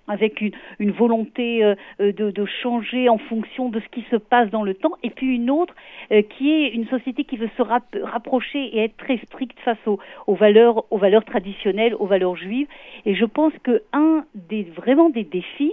avec 0.09 0.43
une, 0.79 0.91
volonté 0.91 1.65
euh, 1.65 1.75
euh, 2.01 2.13
de, 2.13 2.31
de, 2.31 2.45
changer 2.63 3.09
en 3.09 3.19
fonction 3.19 3.69
de 3.69 3.81
ce 3.81 3.89
qui 3.89 4.05
se 4.11 4.17
passe 4.17 4.51
dans 4.51 4.63
le 4.63 4.75
temps, 4.75 4.93
et 5.03 5.11
puis 5.11 5.35
une 5.35 5.51
autre 5.51 5.75
euh, 6.13 6.23
qui 6.23 6.53
est 6.53 6.69
une 6.69 6.87
société 6.89 7.25
qui 7.25 7.37
veut 7.37 7.51
se 7.57 7.63
rapprocher 7.63 8.59
et 8.59 8.85
être 8.85 8.97
très 8.97 9.19
stricte 9.19 9.59
face 9.61 9.79
aux, 9.87 9.99
aux, 10.27 10.35
valeurs, 10.35 10.85
aux 10.91 10.99
valeurs 10.99 11.25
traditionnelles, 11.25 11.95
aux 11.99 12.07
valeurs 12.07 12.37
juives. 12.37 12.67
Et 13.07 13.15
je 13.15 13.25
pense 13.25 13.53
que 13.63 13.83
un 13.93 14.25
des 14.35 14.65
vraiment 14.65 15.11
des 15.11 15.25
défis, 15.25 15.73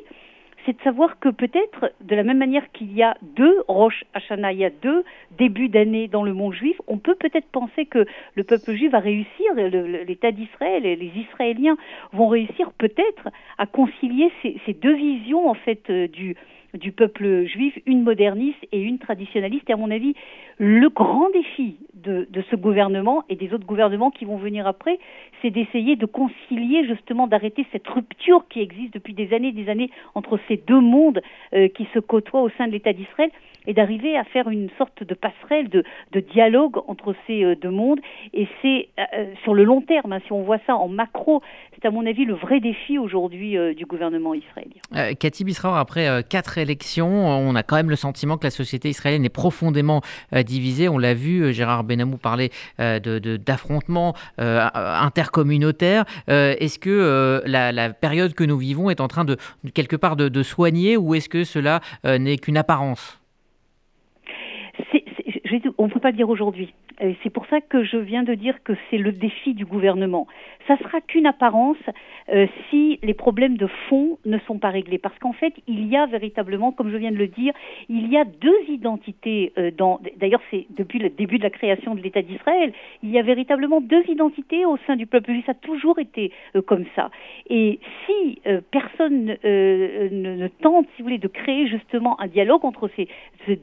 c'est 0.65 0.77
de 0.77 0.82
savoir 0.84 1.20
que 1.20 1.30
peut-être, 1.30 1.91
de 2.01 2.15
la 2.15 2.24
même 2.24 2.38
manière 2.38 2.72
qu'il 2.72 2.94
y 2.94 3.03
a 3.03 3.15
deux 3.22 3.63
Rosh 3.68 4.03
Hashanah, 4.13 4.53
il 4.53 4.60
y 4.60 4.65
a 4.65 4.70
deux 4.70 5.03
débuts 5.38 5.70
d'année 5.70 6.08
dans 6.08 6.24
le 6.24 6.34
monde 6.34 6.53
juif, 6.53 6.80
on 6.88 6.98
peut 6.98 7.15
peut-être 7.15 7.48
penser 7.48 7.86
que 7.86 8.06
le 8.36 8.44
peuple 8.44 8.74
juif 8.74 8.91
va 8.91 9.00
réussir, 9.00 9.53
l'État 9.56 10.32
d'Israël 10.32 10.86
et 10.86 10.96
les 10.96 11.12
Israéliens 11.15 11.77
vont 12.13 12.27
réussir 12.27 12.72
peut-être 12.77 13.30
à 13.58 13.65
concilier 13.65 14.32
ces, 14.41 14.60
ces, 14.65 14.74
deux 14.74 14.96
visions 14.96 15.50
en 15.50 15.53
fait 15.53 15.89
euh, 15.89 16.08
du 16.08 16.36
du 16.74 16.91
peuple 16.91 17.46
juif, 17.46 17.77
une 17.86 18.03
moderniste 18.03 18.65
et 18.72 18.82
une 18.82 19.00
traditionnaliste. 19.00 19.70
Et 19.70 19.74
à 19.74 19.77
mon 19.77 19.91
avis, 19.91 20.15
le 20.58 20.89
grand 20.89 21.30
défi 21.32 21.77
de, 21.96 22.21
de, 22.32 22.44
ce 22.50 22.56
gouvernement 22.56 23.24
et 23.30 23.36
des 23.36 23.54
autres 23.54 23.66
gouvernements 23.66 24.12
qui 24.12 24.26
vont 24.26 24.38
venir 24.38 24.66
après, 24.68 25.00
c'est 25.42 25.50
d'essayer 25.50 25.96
de 25.96 26.06
concilier 26.06 26.86
justement, 26.88 27.28
d'arrêter 27.28 27.66
cette 27.72 27.88
rupture 27.88 28.46
qui 28.50 28.62
existe 28.62 28.94
depuis 28.94 29.14
des 29.14 29.34
années 29.34 29.50
et 29.50 29.54
des 29.54 29.70
années 29.70 29.90
entre 30.16 30.40
ces 30.48 30.58
deux 30.58 30.80
mondes 30.80 31.22
euh, 31.54 31.68
qui 31.68 31.88
se 31.94 32.00
côtoient 32.00 32.42
au 32.42 32.50
sein 32.50 32.68
de 32.68 32.72
l'État 32.72 32.94
d'Israël 32.94 33.32
et 33.68 33.74
d'arriver 33.74 34.18
à 34.18 34.24
faire 34.24 34.50
une 34.50 34.70
sorte 34.77 35.03
de 35.03 35.13
passerelle, 35.13 35.70
de, 35.70 35.84
de 36.12 36.20
dialogue 36.20 36.77
entre 36.88 37.15
ces 37.27 37.44
euh, 37.44 37.56
deux 37.56 37.70
mondes. 37.70 38.00
Et 38.34 38.48
c'est 38.62 38.89
euh, 39.00 39.25
sur 39.44 39.53
le 39.53 39.63
long 39.63 39.82
terme, 39.82 40.13
hein, 40.13 40.20
si 40.25 40.32
on 40.32 40.44
voit 40.44 40.60
ça 40.65 40.75
en 40.75 40.88
macro, 40.88 41.41
c'est 41.75 41.88
à 41.88 41.91
mon 41.91 42.06
avis 42.06 42.25
le 42.25 42.34
vrai 42.34 42.60
défi 42.60 42.98
aujourd'hui 42.98 43.58
du 43.75 43.86
gouvernement 43.86 44.34
israélien. 44.34 45.15
Cathy 45.15 45.44
Bisraor, 45.44 45.75
après 45.75 46.24
quatre 46.30 46.58
élections, 46.58 47.08
on 47.08 47.56
a 47.56 47.63
quand 47.63 47.75
même 47.75 47.89
le 47.89 47.96
sentiment 47.96 48.38
que 48.38 48.44
la 48.44 48.51
société 48.51 48.89
israélienne 48.89 49.25
est 49.25 49.30
profondément 49.30 50.01
divisée. 50.32 50.89
On 50.89 50.98
l'a 50.98 51.13
vu, 51.13 51.51
Gérard 51.53 51.84
Benamou 51.84 52.18
parlait 52.18 52.50
de 52.77 53.38
d'affrontements 53.38 54.13
intercommunautaires. 54.38 56.06
est-ce 56.27 56.77
que 56.77 57.41
la, 57.46 57.89
période 57.94 58.34
que 58.34 58.44
nous 58.44 58.58
vivons 58.58 58.89
est 58.89 59.01
en 59.01 59.08
train 59.08 59.25
de 59.25 59.38
quelque 59.74 59.96
part 59.96 60.15
de 60.15 60.44
soigner 60.44 60.98
ou 60.98 61.15
est-ce 61.15 61.30
que 61.30 61.44
cela 61.44 61.80
n'est 62.03 62.38
qu'une 62.38 62.58
apparence? 62.58 63.21
On 65.77 65.88
ne 65.88 65.91
peut 65.91 66.00
pas 66.00 66.12
dire 66.12 66.29
aujourd'hui. 66.29 66.74
C'est 67.24 67.29
pour 67.29 67.46
ça 67.48 67.62
que 67.62 67.84
je 67.84 67.98
viens 67.98 68.24
de 68.24 68.34
dire 68.36 68.63
que 68.63 68.74
c'est 68.89 68.98
le 68.98 69.12
défi 69.12 69.53
du 69.53 69.65
gouvernement. 69.65 70.27
Ça 70.68 70.77
sera 70.77 71.01
qu'une 71.01 71.25
apparence 71.25 71.77
euh, 72.30 72.48
si 72.70 73.00
les 73.03 73.13
problèmes 73.13 73.58
de 73.58 73.68
fond 73.89 74.18
ne 74.25 74.38
sont 74.39 74.58
pas 74.58 74.70
réglés. 74.70 74.98
Parce 74.98 75.18
qu'en 75.20 75.34
fait, 75.34 75.53
il 75.68 75.88
y 75.88 75.98
a 75.98 76.06
véritablement, 76.06 76.72
comme 76.72 76.91
je 76.91 76.98
viens 76.98 77.12
de 77.12 77.18
le 77.18 77.27
dire, 77.27 77.53
il 77.89 78.12
y 78.12 78.18
a 78.18 78.25
deux 78.25 78.62
identités. 78.70 79.53
Euh, 79.58 79.72
dans, 79.72 80.00
d'ailleurs, 80.18 80.41
c'est 80.50 80.68
depuis 80.70 81.00
le 81.00 81.10
début 81.10 81.38
de 81.39 81.44
la 81.44 81.50
création 81.50 81.96
de 81.96 82.01
l'État 82.01 82.22
d'Israël, 82.22 82.74
il 83.03 83.10
y 83.10 83.20
a 83.20 83.22
véritablement 83.22 83.82
deux 83.82 84.03
identités 84.08 84.65
au 84.65 84.77
sein 84.88 84.96
du 84.96 85.08
peuple 85.08 85.32
juif. 85.32 85.46
Ça 85.46 85.51
a 85.53 85.56
toujours 85.56 86.00
été 86.00 86.32
euh, 86.56 86.62
comme 86.62 86.86
ça. 86.96 87.10
Et 87.50 87.80
si 88.06 88.39
personne 88.72 89.38
ne, 89.44 90.48
tente, 90.62 90.86
si 90.96 91.01
vous 91.01 91.08
voulez, 91.08 91.18
de 91.18 91.27
créer 91.27 91.68
justement 91.68 92.20
un 92.22 92.27
dialogue 92.27 92.63
entre 92.65 92.89
ces, 92.96 93.08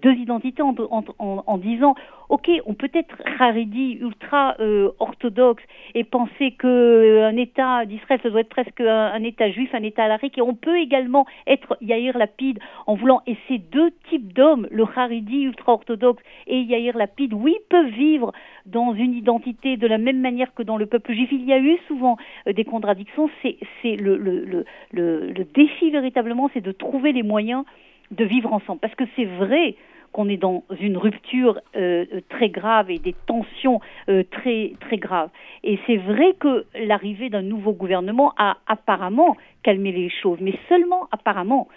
deux 0.03 0.13
identités 0.13 0.63
en, 0.63 0.75
en, 0.91 1.05
en, 1.47 1.59
disant, 1.59 1.95
ok, 2.29 2.51
on 2.67 2.75
peut 2.75 2.91
être 2.95 3.17
haredi, 3.41 3.99
ultra 4.01 4.57
orthodoxe 4.99 5.63
et 5.95 6.05
penser 6.05 6.53
que 6.53 7.25
un 7.25 7.37
État 7.37 7.85
d'Israël, 7.87 8.21
ça 8.23 8.31
doit 8.31 8.41
être 8.41 8.49
presque 8.49 8.81
un, 8.81 9.23
État 9.23 9.51
juif, 9.51 9.75
un 9.75 9.83
État 9.83 10.05
alarique, 10.05 10.39
et 10.39 10.43
on 10.43 10.55
peut 10.55 10.79
également 10.79 11.27
être 11.47 11.77
Yair 11.81 12.17
Lapide 12.19 12.59
en 12.87 12.95
voulant, 12.95 13.23
et 13.27 13.37
ces 13.49 13.59
deux 13.59 13.91
types 14.09 14.33
d'hommes, 14.33 14.67
le 14.71 14.85
Haridi 14.95 15.43
ultra-orthodoxe 15.43 16.23
et 16.47 16.61
Yair 16.61 16.97
Lapide, 16.97 17.33
oui, 17.35 17.57
peuvent 17.69 17.91
vivre 17.91 18.33
dans 18.67 18.95
une 18.95 19.15
identité 19.15 19.77
de 19.77 19.87
la 19.87 19.99
même 19.99 20.21
manière 20.21 20.53
que 20.55 20.63
dans 20.63 20.77
le 20.77 20.87
peuple 20.87 21.13
juif. 21.13 21.29
Il 21.33 21.45
y 21.45 21.53
a 21.53 21.59
eu 21.59 21.79
souvent 21.87 22.17
euh, 22.47 22.53
des 22.53 22.65
contradictions, 22.65 23.31
c'est 23.43 23.97
le 23.97 25.45
défi 25.55 25.91
véritablement, 25.91 26.51
c'est 26.53 26.61
de 26.61 26.73
trouver 26.73 27.13
les 27.13 27.23
moyens 27.23 27.65
de 28.11 28.25
vivre 28.25 28.53
ensemble. 28.53 28.81
Parce 28.81 28.95
que 28.95 29.05
c'est 29.17 29.25
vrai 29.25 29.77
qu'on 30.19 30.29
est 30.29 30.37
dans 30.37 30.65
une 30.81 30.97
rupture 30.97 31.61
euh, 31.77 32.05
très 32.29 32.49
grave 32.49 32.91
et 32.91 32.99
des 32.99 33.15
tensions 33.27 33.81
euh, 34.09 34.25
très 34.29 34.73
très 34.81 34.97
graves. 34.97 35.31
Et 35.63 35.79
c'est 35.87 35.97
vrai 35.97 36.35
que 36.41 36.65
l'arrivée 36.75 37.31
d'un 37.31 37.43
nouveau 37.43 37.73
gouvernement 37.73 38.35
a 38.37 38.57
apparemment 38.67 39.37
calmé 39.63 39.93
les 39.93 40.11
choses, 40.11 40.39
mais 40.41 40.55
seulement 40.69 41.07
apparemment. 41.13 41.69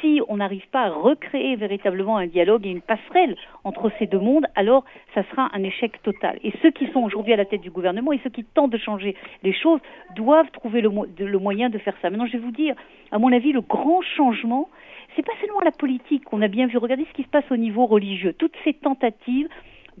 Si 0.00 0.20
on 0.28 0.38
n'arrive 0.38 0.66
pas 0.68 0.84
à 0.84 0.90
recréer 0.90 1.56
véritablement 1.56 2.16
un 2.16 2.26
dialogue 2.26 2.66
et 2.66 2.70
une 2.70 2.80
passerelle 2.80 3.36
entre 3.64 3.90
ces 3.98 4.06
deux 4.06 4.18
mondes, 4.18 4.46
alors 4.54 4.84
ça 5.14 5.22
sera 5.30 5.50
un 5.52 5.62
échec 5.62 6.00
total. 6.02 6.38
Et 6.42 6.52
ceux 6.62 6.70
qui 6.70 6.86
sont 6.92 7.00
aujourd'hui 7.00 7.32
à 7.32 7.36
la 7.36 7.44
tête 7.44 7.60
du 7.60 7.70
gouvernement 7.70 8.12
et 8.12 8.20
ceux 8.24 8.30
qui 8.30 8.44
tentent 8.44 8.70
de 8.70 8.78
changer 8.78 9.14
les 9.42 9.52
choses 9.52 9.80
doivent 10.16 10.50
trouver 10.52 10.80
le, 10.80 11.38
moyen 11.38 11.68
de 11.68 11.78
faire 11.78 11.94
ça. 12.00 12.10
Maintenant, 12.10 12.26
je 12.26 12.32
vais 12.32 12.38
vous 12.38 12.50
dire, 12.50 12.74
à 13.12 13.18
mon 13.18 13.32
avis, 13.32 13.52
le 13.52 13.60
grand 13.60 14.00
changement, 14.02 14.68
c'est 15.16 15.24
pas 15.24 15.32
seulement 15.40 15.60
la 15.60 15.72
politique. 15.72 16.32
On 16.32 16.40
a 16.40 16.48
bien 16.48 16.66
vu, 16.66 16.78
regardez 16.78 17.04
ce 17.04 17.14
qui 17.14 17.24
se 17.24 17.28
passe 17.28 17.50
au 17.50 17.56
niveau 17.56 17.86
religieux. 17.86 18.32
Toutes 18.32 18.56
ces 18.64 18.72
tentatives 18.72 19.48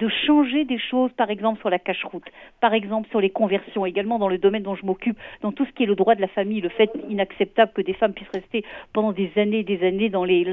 de 0.00 0.08
changer 0.26 0.64
des 0.64 0.78
choses, 0.78 1.12
par 1.12 1.30
exemple 1.30 1.60
sur 1.60 1.68
la 1.68 1.78
cache-route, 1.78 2.24
par 2.60 2.72
exemple 2.72 3.08
sur 3.10 3.20
les 3.20 3.30
conversions, 3.30 3.84
également 3.84 4.18
dans 4.18 4.28
le 4.28 4.38
domaine 4.38 4.62
dont 4.62 4.74
je 4.74 4.86
m'occupe, 4.86 5.16
dans 5.42 5.52
tout 5.52 5.66
ce 5.66 5.72
qui 5.72 5.82
est 5.82 5.86
le 5.86 5.94
droit 5.94 6.14
de 6.14 6.22
la 6.22 6.28
famille, 6.28 6.60
le 6.60 6.70
fait 6.70 6.90
inacceptable 7.08 7.72
que 7.74 7.82
des 7.82 7.92
femmes 7.92 8.14
puissent 8.14 8.32
rester 8.32 8.64
pendant 8.94 9.12
des 9.12 9.30
années 9.36 9.60
et 9.60 9.64
des 9.64 9.86
années 9.86 10.08
dans 10.08 10.24
les, 10.24 10.44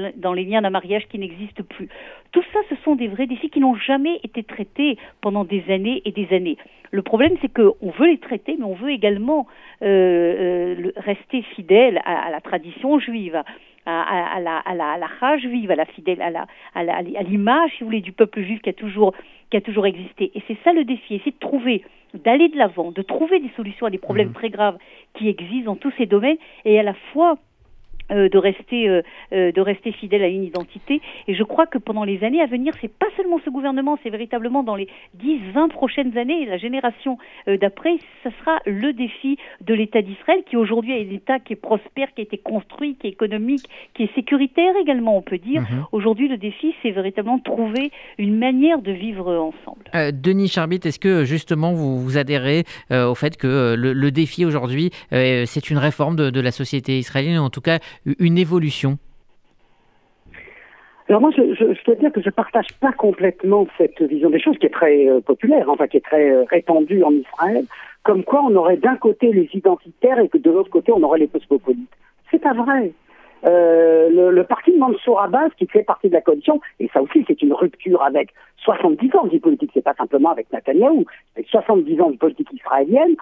liens 0.44 0.62
d'un 0.62 0.70
mariage 0.70 1.06
qui 1.08 1.18
n'existent 1.18 1.64
plus. 1.68 1.88
Tout 2.32 2.44
ça, 2.52 2.58
ce 2.68 2.76
sont 2.84 2.94
des 2.94 3.08
vrais 3.08 3.26
défis 3.26 3.48
qui 3.48 3.60
n'ont 3.60 3.76
jamais 3.76 4.20
été 4.22 4.42
traités 4.42 4.98
pendant 5.22 5.44
des 5.44 5.64
années 5.70 6.02
et 6.04 6.12
des 6.12 6.28
années. 6.34 6.58
Le 6.90 7.02
problème, 7.02 7.34
c'est 7.40 7.52
qu'on 7.52 7.90
veut 7.98 8.06
les 8.06 8.18
traiter, 8.18 8.56
mais 8.58 8.64
on 8.64 8.74
veut 8.74 8.90
également 8.90 9.46
euh, 9.82 9.86
euh, 9.86 10.92
rester 10.96 11.42
fidèle 11.42 12.00
à, 12.04 12.30
la 12.30 12.40
tradition 12.40 12.98
juive, 12.98 13.42
à, 13.86 14.40
la, 14.40 14.58
à, 14.58 14.72
à 14.72 14.98
la 14.98 15.36
juive, 15.38 15.70
à 15.70 15.84
fidèle, 15.86 16.22
à, 16.74 17.02
l'image, 17.22 17.70
si 17.72 17.80
vous 17.80 17.86
voulez, 17.86 18.00
du 18.00 18.12
peuple 18.12 18.42
juif 18.42 18.60
qui 18.62 18.70
a 18.70 18.72
toujours, 18.72 19.14
qui 19.50 19.56
a 19.56 19.60
toujours 19.60 19.86
existé. 19.86 20.30
Et 20.34 20.42
c'est 20.46 20.58
ça 20.64 20.72
le 20.72 20.84
défi, 20.84 21.20
c'est 21.24 21.30
de 21.30 21.38
trouver, 21.38 21.84
d'aller 22.14 22.48
de 22.48 22.56
l'avant, 22.56 22.90
de 22.90 23.02
trouver 23.02 23.40
des 23.40 23.50
solutions 23.56 23.86
à 23.86 23.90
des 23.90 23.98
problèmes 23.98 24.30
mmh. 24.30 24.34
très 24.34 24.50
graves 24.50 24.78
qui 25.14 25.28
existent 25.28 25.72
dans 25.72 25.76
tous 25.76 25.92
ces 25.98 26.06
domaines, 26.06 26.38
et 26.64 26.78
à 26.78 26.82
la 26.82 26.94
fois 27.12 27.38
euh, 28.10 28.30
de 28.30 28.38
rester 28.38 28.88
euh, 28.88 29.02
euh, 29.34 29.52
de 29.52 29.60
rester 29.60 29.92
fidèle 29.92 30.22
à 30.22 30.28
une 30.28 30.42
identité. 30.42 31.02
Et 31.26 31.34
je 31.34 31.42
crois 31.42 31.66
que 31.66 31.76
pendant 31.76 32.04
les 32.04 32.24
années 32.24 32.40
à 32.40 32.46
venir 32.46 32.72
c'est 32.80 32.92
pas 32.92 33.08
seulement 33.18 33.38
ce 33.44 33.50
gouvernement 33.50 33.98
c'est 34.02 34.08
véritablement 34.08 34.62
dans 34.62 34.76
les 34.76 34.88
10 35.14 35.52
20 35.52 35.68
prochaines 35.68 36.16
années 36.16 36.46
la 36.46 36.56
génération 36.56 37.18
d'après 37.46 37.98
ça 38.22 38.30
sera 38.40 38.60
le 38.64 38.92
défi 38.92 39.36
de 39.60 39.74
l'État 39.74 40.00
d'Israël 40.00 40.42
qui 40.48 40.56
aujourd'hui 40.56 40.92
est 40.92 41.06
un 41.06 41.14
État 41.14 41.38
qui 41.38 41.52
est 41.52 41.56
prospère 41.56 42.14
qui 42.14 42.22
a 42.22 42.24
été 42.24 42.38
construit 42.38 42.96
qui 42.96 43.08
est 43.08 43.10
économique 43.10 43.64
qui 43.92 44.04
est 44.04 44.14
sécuritaire 44.14 44.74
également 44.80 45.16
on 45.18 45.22
peut 45.22 45.38
dire. 45.38 45.62
Mhm. 45.62 45.84
aujourd'hui 45.92 46.28
le 46.28 46.38
défi 46.38 46.74
c'est 46.82 46.92
véritablement 46.92 47.38
trouver 47.38 47.90
une 48.16 48.38
manière 48.38 48.80
de 48.80 48.92
vivre 48.92 49.30
ensemble. 49.34 50.12
Denis 50.14 50.48
Charbit 50.48 50.80
est-ce 50.84 50.98
que 50.98 51.24
justement 51.24 51.72
vous, 51.72 52.00
vous 52.00 52.16
adhérez 52.16 52.64
au 52.90 53.14
fait 53.14 53.36
que 53.36 53.74
le, 53.76 54.10
défi 54.10 54.46
aujourd'hui 54.46 54.90
c'est 55.10 55.70
une 55.70 55.78
réforme 55.78 56.16
de, 56.16 56.30
de 56.30 56.40
la 56.40 56.52
société 56.52 56.98
israélienne 56.98 57.38
en 57.38 57.50
tout 57.50 57.60
cas 57.60 57.78
une 58.18 58.38
évolution 58.38 58.98
alors 61.08 61.22
moi, 61.22 61.30
je, 61.34 61.84
dois 61.86 61.94
dire 61.94 62.12
que 62.12 62.20
je 62.20 62.28
partage 62.28 62.66
pas 62.80 62.92
complètement 62.92 63.66
cette 63.78 64.02
vision 64.02 64.28
des 64.28 64.40
choses 64.40 64.58
qui 64.58 64.66
est 64.66 64.70
très 64.70 65.08
euh, 65.08 65.20
populaire, 65.20 65.70
enfin 65.70 65.86
qui 65.86 65.96
est 65.96 66.04
très 66.04 66.30
euh, 66.30 66.44
répandue 66.50 67.02
en 67.02 67.12
Israël, 67.12 67.64
comme 68.02 68.24
quoi 68.24 68.42
on 68.42 68.54
aurait 68.54 68.76
d'un 68.76 68.96
côté 68.96 69.32
les 69.32 69.48
identitaires 69.54 70.18
et 70.18 70.28
que 70.28 70.36
de 70.36 70.50
l'autre 70.50 70.68
côté 70.68 70.92
on 70.92 71.02
aurait 71.02 71.20
les 71.20 71.28
cosmopolites. 71.28 71.88
C'est 72.30 72.40
pas 72.42 72.52
vrai. 72.52 72.92
Euh, 73.46 74.30
le, 74.30 74.44
parti 74.44 74.72
de 74.72 74.78
Mansour 74.78 75.20
Abbas, 75.20 75.50
qui 75.56 75.66
fait 75.66 75.82
partie 75.82 76.08
de 76.08 76.14
la 76.14 76.20
coalition, 76.20 76.60
et 76.78 76.90
ça 76.92 77.00
aussi 77.00 77.24
c'est 77.26 77.40
une 77.40 77.54
rupture 77.54 78.02
avec 78.02 78.34
70 78.58 79.14
ans 79.14 79.26
de 79.26 79.38
politique, 79.38 79.70
c'est 79.72 79.84
pas 79.84 79.94
simplement 79.94 80.30
avec 80.30 80.52
Netanyahou, 80.52 81.06
avec 81.36 81.48
70 81.48 82.00
ans 82.02 82.10
de 82.10 82.16
politique 82.16 82.52
israélienne, 82.52 83.14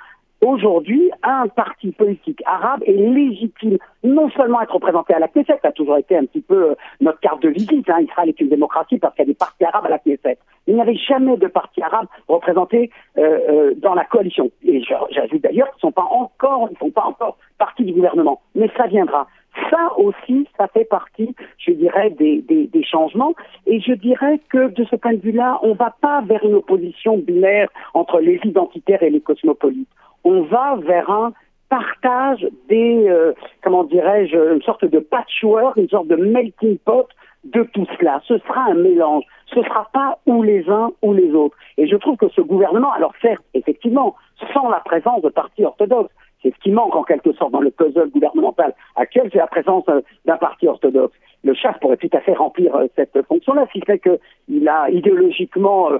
Aujourd'hui, 0.47 1.11
un 1.25 1.49
parti 1.49 1.91
politique 1.91 2.41
arabe 2.47 2.81
est 2.87 2.93
légitime 2.93 3.79
non 4.05 4.31
seulement 4.31 4.61
à 4.61 4.63
être 4.63 4.75
représenté 4.75 5.13
à 5.13 5.19
la 5.19 5.27
Knesset, 5.27 5.59
ça 5.61 5.71
a 5.71 5.73
toujours 5.73 5.97
été 5.97 6.17
un 6.17 6.25
petit 6.25 6.41
peu 6.41 6.71
euh, 6.71 6.75
notre 7.01 7.19
carte 7.19 7.43
de 7.43 7.49
visite, 7.49 7.91
hein, 7.91 7.99
Israël 8.01 8.29
est 8.29 8.41
une 8.41 8.51
démocratie 8.51 8.99
parce 8.99 9.13
qu'il 9.17 9.25
y 9.25 9.29
a 9.29 9.33
des 9.33 9.35
partis 9.35 9.65
arabes 9.65 9.87
à 9.87 9.89
la 9.89 9.99
Knesset. 9.99 10.39
Il 10.69 10.77
n'y 10.77 10.81
avait 10.81 10.95
jamais 10.95 11.37
de 11.37 11.49
parti 11.49 11.83
arabe 11.83 12.07
représenté 12.29 12.93
euh, 13.19 13.39
euh, 13.49 13.75
dans 13.79 13.95
la 13.95 14.05
coalition. 14.05 14.53
Et 14.63 14.83
j'ajoute 14.83 15.43
d'ailleurs 15.43 15.67
qu'ils 15.71 15.89
ne 15.89 15.91
sont 15.91 15.93
pas 15.93 16.07
encore, 16.09 16.69
ils 16.81 16.93
pas 16.93 17.07
encore 17.07 17.39
partie 17.59 17.83
du 17.83 17.93
gouvernement. 17.93 18.41
Mais 18.55 18.71
ça 18.77 18.87
viendra. 18.87 19.27
Ça 19.69 19.99
aussi, 19.99 20.47
ça 20.57 20.69
fait 20.69 20.85
partie, 20.85 21.35
je 21.59 21.73
dirais, 21.73 22.11
des, 22.11 22.85
changements. 22.89 23.35
Et 23.67 23.81
je 23.81 23.95
dirais 23.95 24.39
que 24.49 24.69
de 24.69 24.85
ce 24.85 24.95
point 24.95 25.15
de 25.15 25.21
vue-là, 25.21 25.59
on 25.63 25.71
ne 25.71 25.75
va 25.75 25.93
pas 26.01 26.21
vers 26.21 26.45
une 26.45 26.55
opposition 26.55 27.19
binaire 27.19 27.69
entre 27.95 28.21
les 28.21 28.39
identitaires 28.45 29.03
et 29.03 29.11
les 29.11 29.21
cosmopolites 29.21 29.89
on 30.27 30.43
va 30.43 30.77
vers 30.77 31.09
un 31.09 31.33
partage 31.69 32.47
des, 32.69 33.09
euh, 33.09 33.33
comment 33.63 33.85
dirais-je, 33.85 34.55
une 34.55 34.63
sorte 34.63 34.85
de 34.85 34.99
patchwork, 34.99 35.77
une 35.77 35.89
sorte 35.89 36.09
de 36.09 36.17
melting 36.17 36.79
pot 36.79 37.09
de 37.45 37.63
tout 37.63 37.87
cela. 37.99 38.21
Ce 38.27 38.39
sera 38.39 38.63
un 38.71 38.75
mélange. 38.75 39.23
Ce 39.47 39.61
ne 39.61 39.65
sera 39.65 39.89
pas 39.93 40.19
ou 40.27 40.43
les 40.43 40.69
uns 40.69 40.91
ou 41.03 41.13
les 41.13 41.33
autres. 41.33 41.57
Et 41.77 41.87
je 41.87 41.97
trouve 41.97 42.17
que 42.17 42.29
ce 42.31 42.41
gouvernement, 42.41 42.93
alors 42.93 43.13
certes, 43.23 43.45
effectivement, 43.55 44.17
sans 44.53 44.69
la 44.69 44.81
présence 44.81 45.23
de 45.23 45.29
partis 45.29 45.65
orthodoxes, 45.65 46.13
c'est 46.43 46.55
ce 46.55 46.61
qui 46.61 46.71
manque 46.71 46.95
en 46.95 47.03
quelque 47.03 47.33
sorte 47.33 47.53
dans 47.53 47.61
le 47.61 47.71
puzzle 47.71 48.11
gouvernemental 48.11 48.75
actuel, 48.95 49.29
c'est 49.33 49.39
la 49.39 49.47
présence 49.47 49.85
euh, 49.89 50.01
d'un 50.25 50.37
parti 50.37 50.69
orthodoxe 50.69 51.15
le 51.45 51.55
chef 51.55 51.79
pourrait 51.81 51.97
tout 51.97 52.11
à 52.13 52.21
fait 52.21 52.33
remplir 52.33 52.75
euh, 52.75 52.87
cette 52.97 53.23
fonction-là, 53.27 53.67
ce 53.69 53.79
qui 53.79 53.87
fait 53.87 54.01
qu'il 54.01 54.69
a 54.69 54.91
idéologiquement 54.91 55.93
euh, 55.93 55.99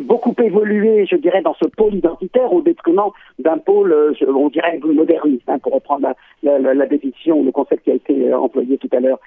beaucoup 0.00 0.34
évolué, 0.42 1.06
je 1.06 1.14
dirais, 1.14 1.40
dans 1.40 1.54
ce 1.54 1.68
pôle 1.68 1.94
identitaire 1.94 2.52
au 2.52 2.62
détriment 2.62 3.10
d'un 3.38 3.58
pôle, 3.58 3.94
on 4.26 4.48
dirait, 4.48 4.80
moderniste, 4.82 5.48
hein, 5.48 5.60
pour 5.60 5.74
reprendre 5.74 6.08
la, 6.42 6.58
la, 6.58 6.86
définition, 6.86 7.44
le 7.44 7.52
concept 7.52 7.84
qui 7.84 7.92
a 7.92 7.94
été 7.94 8.34
employé 8.34 8.76
tout 8.78 8.88
à 8.92 8.98
l'heure. 8.98 9.20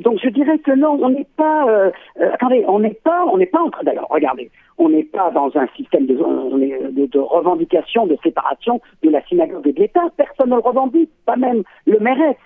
donc 0.00 0.18
je 0.22 0.30
dirais 0.30 0.58
que 0.58 0.72
non, 0.72 0.98
on 1.02 1.10
n'est 1.10 1.26
pas, 1.36 1.90
attendez, 2.32 2.64
on 2.66 2.78
n'est 2.78 2.94
pas, 2.94 3.26
on 3.30 3.36
n'est 3.36 3.46
pas 3.46 3.60
en 3.60 3.70
train, 3.70 3.82
d'ailleurs, 3.84 4.06
regardez, 4.08 4.50
on 4.78 4.88
n'est 4.88 5.04
pas 5.04 5.30
dans 5.30 5.50
un 5.56 5.66
système 5.76 6.06
de, 6.06 7.18
revendication, 7.18 8.06
de 8.06 8.16
séparation 8.22 8.80
de 9.02 9.10
la 9.10 9.22
synagogue 9.26 9.66
et 9.66 9.72
l'État. 9.76 10.02
Personne 10.16 10.50
ne 10.50 10.56
le 10.56 10.60
revendique, 10.60 11.10
pas 11.24 11.36
même 11.36 11.62
le 11.86 11.98
mairesse. 11.98 12.36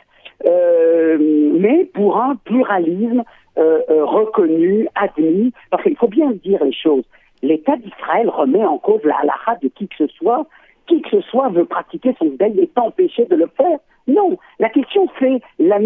Euh, 0.46 1.18
mais 1.20 1.84
pour 1.84 2.18
un 2.18 2.36
pluralisme 2.36 3.24
euh, 3.58 3.80
euh, 3.90 4.04
reconnu, 4.04 4.88
admis, 4.94 5.52
parce 5.70 5.82
qu'il 5.82 5.96
faut 5.96 6.08
bien 6.08 6.30
dire 6.30 6.64
les 6.64 6.72
choses. 6.72 7.04
L'État 7.42 7.76
d'Israël 7.76 8.28
remet 8.28 8.64
en 8.64 8.78
cause 8.78 9.02
la 9.04 9.16
halakha 9.16 9.56
de 9.62 9.68
qui 9.68 9.88
que 9.88 9.96
ce 9.98 10.06
soit. 10.06 10.46
Qui 10.86 11.02
que 11.02 11.10
ce 11.10 11.20
soit 11.22 11.48
veut 11.50 11.66
pratiquer 11.66 12.14
son 12.18 12.26
deuil 12.38 12.58
est 12.60 12.78
empêché 12.78 13.24
de 13.26 13.36
le 13.36 13.48
faire. 13.56 13.78
Non, 14.06 14.36
la 14.58 14.68
question 14.70 15.06
c'est 15.18 15.40
la, 15.58 15.78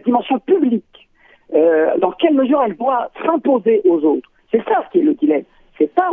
dimension 0.00 0.38
publique. 0.40 1.08
Dans 1.52 2.12
quelle 2.12 2.34
mesure 2.34 2.62
elle 2.64 2.76
doit 2.76 3.10
s'imposer 3.24 3.82
aux 3.84 4.00
autres. 4.04 4.28
C'est 4.50 4.62
ça 4.64 4.84
qui 4.90 4.98
est 4.98 5.02
le 5.02 5.14
dilemme 5.14 5.44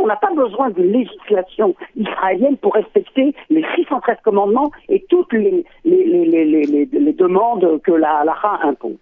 on 0.00 0.06
n'a 0.06 0.16
pas 0.16 0.32
besoin 0.34 0.70
de 0.70 0.82
législation 0.82 1.74
israélienne 1.96 2.56
pour 2.56 2.74
respecter 2.74 3.34
les 3.50 3.64
613 3.76 4.18
commandements 4.24 4.70
et 4.88 5.04
toutes 5.08 5.32
les, 5.32 5.64
les, 5.84 7.12
demandes 7.12 7.80
que 7.82 7.92
la 7.92 8.18
halakha 8.18 8.60
impose. 8.62 8.96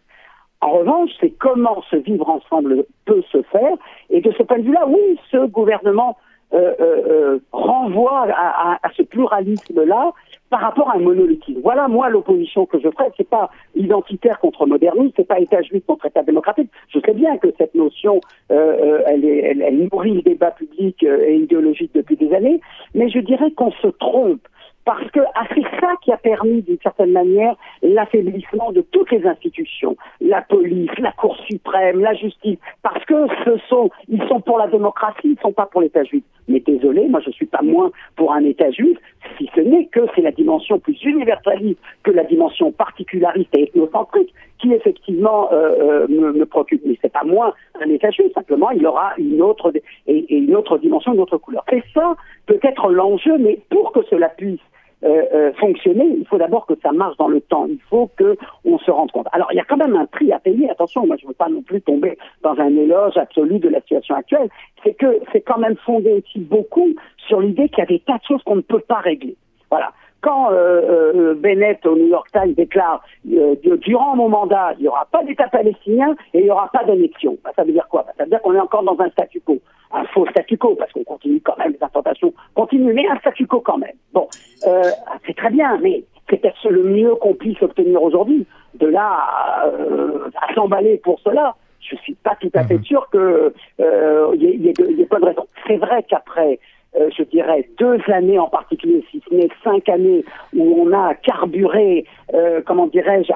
En 0.61 0.71
revanche, 0.71 1.11
c'est 1.21 1.31
comment 1.31 1.83
ce 1.91 1.97
vivre 1.97 2.29
ensemble 2.29 2.85
peut 3.05 3.23
se 3.31 3.43
faire. 3.43 3.75
Et 4.11 4.21
de 4.21 4.33
ce 4.33 4.43
point 4.43 4.59
de 4.59 4.65
vue-là, 4.65 4.87
oui, 4.89 5.19
ce 5.31 5.47
gouvernement 5.47 6.17
euh, 6.53 6.75
euh, 6.81 7.03
euh 7.07 7.39
renvoie 7.53 8.27
à, 8.33 8.73
à, 8.73 8.79
à 8.83 8.91
ce 8.97 9.03
pluralisme-là 9.03 10.13
par 10.51 10.61
rapport 10.61 10.91
à 10.91 10.97
un 10.97 11.01
monolithisme. 11.01 11.61
Voilà, 11.63 11.89
moi, 11.89 12.09
l'opposition 12.09 12.67
que 12.67 12.79
je 12.79 12.89
ferai, 12.91 13.11
c'est 13.17 13.29
pas 13.29 13.51
identitaire 13.75 14.39
contre 14.41 14.67
moderniste, 14.67 15.15
c'est 15.17 15.27
pas 15.27 15.41
État 15.41 15.63
juif 15.63 15.83
contre 15.87 16.07
État 16.07 16.23
démocratique. 16.23 16.71
Je 16.89 17.01
sais 17.01 17.15
bien 17.15 17.37
que 17.39 17.49
cette 17.59 17.75
notion, 17.75 18.21
euh, 18.51 18.55
euh 18.55 19.03
elle, 19.07 19.25
est, 19.25 19.39
elle, 19.39 19.63
elle, 19.63 19.89
nourrit 19.91 20.15
le 20.15 20.23
débat 20.23 20.51
public 20.51 21.03
et 21.03 21.37
idéologique 21.37 21.93
depuis 21.95 22.17
des 22.17 22.33
années, 22.33 22.61
mais 22.95 23.09
je 23.09 23.19
dirais 23.19 23.51
qu'on 23.53 23.73
se 23.73 23.89
trompe 23.89 24.47
parce 24.89 25.11
que 25.11 25.21
ah, 25.35 25.45
c'est 25.55 25.81
ça 25.81 25.93
qui 26.01 26.11
a 26.13 26.17
permis 26.17 26.63
d'une 26.63 26.79
certaine 26.83 27.13
manière 27.13 27.55
l'affaiblissement 27.83 28.73
de 28.73 28.81
toutes 28.81 29.11
les 29.11 29.27
institutions, 29.27 29.99
la 30.23 30.41
police, 30.41 30.91
la 30.97 31.13
Cour 31.13 31.37
suprême, 31.47 32.01
la 32.01 32.15
justice, 32.15 32.57
parce 32.83 33.05
que 33.05 33.27
ce 33.45 33.59
sont, 33.69 33.91
ils 34.09 34.27
sont 34.29 34.41
pour 34.41 34.57
la 34.57 34.67
démocratie, 34.67 35.19
ils 35.25 35.33
ne 35.33 35.41
sont 35.43 35.53
pas 35.53 35.67
pour 35.67 35.83
l'État 35.83 36.05
juif. 36.05 36.25
Mais 36.49 36.61
désolé, 36.61 37.07
moi 37.07 37.21
je 37.21 37.31
suis 37.33 37.45
pas 37.45 37.61
moins 37.61 37.91
pour 38.17 38.33
un 38.33 38.43
État 38.45 38.71
juif, 38.71 38.97
si 39.37 39.51
ce 39.55 39.61
n'est 39.61 39.85
que 39.89 40.01
c'est 40.15 40.23
la 40.23 40.33
dimension 40.33 40.79
plus 40.79 40.99
universaliste 41.05 41.79
que 42.03 42.11
la 42.11 42.25
dimension 42.25 42.73
particulariste 42.73 43.55
et 43.55 43.65
ethnocentrique 43.65 44.33
qui 44.59 44.73
effectivement 44.73 45.53
euh, 45.53 46.07
euh, 46.09 46.09
me, 46.09 46.47
préoccupe. 46.47 46.81
Mais 46.87 46.97
c'est 47.03 47.13
pas 47.13 47.25
moins 47.25 47.53
un 47.79 47.91
État 47.91 48.11
juif, 48.11 48.33
simplement 48.33 48.71
il 48.71 48.87
aura 48.87 49.13
une 49.19 49.43
autre 49.43 49.71
et 50.07 50.35
une 50.35 50.57
autre 50.57 50.79
dimension, 50.79 51.13
une 51.13 51.21
autre 51.21 51.37
couleur. 51.37 51.63
C'est 51.69 51.85
ça 51.93 52.15
peut-être 52.47 52.91
l'enjeu, 52.91 53.37
mais 53.37 53.61
pour 53.69 53.93
que 53.93 54.01
cela 54.09 54.31
puisse 54.31 54.59
euh, 55.05 55.23
euh, 55.33 55.53
fonctionner, 55.55 56.17
il 56.19 56.27
faut 56.27 56.39
d'abord 56.39 56.67
que 56.67 56.75
ça 56.83 56.93
marche 56.93 57.17
dans 57.19 57.29
le 57.29 57.41
temps. 57.41 57.67
Il 57.69 57.81
faut 57.89 58.11
que 58.17 58.37
on 58.65 58.79
se 58.79 58.91
rende 58.91 59.13
compte. 59.13 59.29
Alors, 59.33 59.49
il 59.53 59.57
y 59.57 59.61
a 59.61 59.65
quand 59.65 59.77
même 59.77 59.95
un 59.95 60.07
prix 60.07 60.33
à 60.33 60.39
payer. 60.39 60.69
Attention, 60.71 61.07
moi, 61.07 61.17
je 61.19 61.25
ne 61.25 61.29
veux 61.29 61.35
pas 61.35 61.49
non 61.49 61.63
plus 61.63 61.81
tomber 61.81 62.19
dans 62.43 62.59
un 62.59 62.77
éloge 62.77 63.17
absolu 63.17 63.59
de 63.59 63.69
la 63.69 63.81
situation 63.81 64.17
actuelle. 64.17 64.49
C'est 64.83 64.95
que 64.95 65.21
c'est 65.33 65.41
quand 65.41 65.59
même 65.59 65.77
fondé 65.77 66.13
aussi 66.13 66.41
beaucoup 66.41 66.95
sur 67.29 67.41
l'idée 67.41 67.69
qu'il 67.69 67.79
y 67.79 67.83
a 67.83 67.87
des 67.87 68.01
tas 68.01 68.19
de 68.19 68.25
choses 68.27 68.43
qu'on 68.43 68.57
ne 68.57 68.61
peut 68.61 68.81
pas 68.81 68.99
régler. 68.99 69.37
Voilà 69.71 69.93
quand 70.21 70.51
euh, 70.51 71.13
euh, 71.15 71.35
Bennett 71.35 71.85
au 71.87 71.97
New 71.97 72.07
York 72.07 72.29
Times 72.33 72.53
déclare 72.55 73.03
euh, 73.33 73.55
durant 73.79 74.17
mon 74.17 74.29
mandat, 74.29 74.73
il 74.79 74.83
n'y 74.83 74.89
aura 74.89 75.07
pas 75.11 75.23
d'État 75.23 75.49
palestinien 75.49 76.15
et 76.35 76.41
il 76.41 76.45
n'y 76.45 76.51
aura 76.51 76.69
pas 76.73 76.85
d'annexion. 76.85 77.39
Bah, 77.45 77.51
ça 77.55 77.65
veut 77.65 77.73
dire 77.73 77.87
quoi? 77.89 78.03
Bah, 78.07 78.13
Ça 78.17 78.25
veut 78.25 78.31
dire 78.31 78.43
qu'on 78.43 78.55
est 78.55 78.61
encore 78.61 78.83
dans 78.83 78.99
un 79.01 79.11
statu 79.11 79.41
quo, 79.41 79.59
un 79.93 80.05
faux 80.07 80.27
statu 80.31 80.59
quo 80.59 80.75
parce 80.75 80.93
qu'on 80.93 81.05
continue 81.05 81.41
quand 81.41 81.57
même 81.59 81.73
les 81.73 81.83
implantations 81.83 82.33
continuent, 82.55 82.95
mais 82.95 83.09
un 83.09 83.19
statu 83.19 83.47
quo 83.47 83.61
quand 83.61 83.79
même. 83.79 83.97
Bon, 84.13 84.29
euh, 84.67 84.83
c'est 85.27 85.37
très 85.37 85.51
bien, 85.51 85.79
mais 85.83 86.03
c'est 86.29 86.41
peut-être 86.41 86.69
le 86.69 86.83
mieux 86.83 87.15
qu'on 87.17 87.35
puisse 87.35 87.63
obtenir 87.63 88.03
aujourd'hui. 88.03 88.47
De 88.75 88.87
là 88.87 89.19
à, 89.19 89.65
à 89.67 90.55
s'emballer 90.55 90.99
pour 90.99 91.19
cela, 91.21 91.57
je 91.81 91.97
suis 91.97 92.15
pas 92.15 92.37
tout 92.41 92.51
à 92.55 92.65
fait 92.65 92.77
mhm. 92.77 92.85
sûr 92.85 93.09
qu'il 93.11 93.53
y, 93.79 94.47
ait, 94.47 94.57
y 94.57 95.01
ait 95.01 95.07
pas 95.07 95.21
de 95.21 95.25
raison. 95.25 95.47
C'est 95.67 95.77
vrai 95.77 96.03
qu'après 96.03 96.59
euh, 96.97 97.11
je 97.17 97.23
dirais, 97.25 97.69
deux 97.79 97.99
années 98.13 98.39
en 98.39 98.49
particulier, 98.49 99.05
si 99.11 99.23
ce 99.29 99.35
n'est 99.35 99.49
cinq 99.63 99.89
années, 99.89 100.25
où 100.57 100.83
on 100.83 100.93
a 100.93 101.15
carburé, 101.15 102.05
euh, 102.35 102.61
comment 102.67 102.87
dirais-je, 102.87 103.33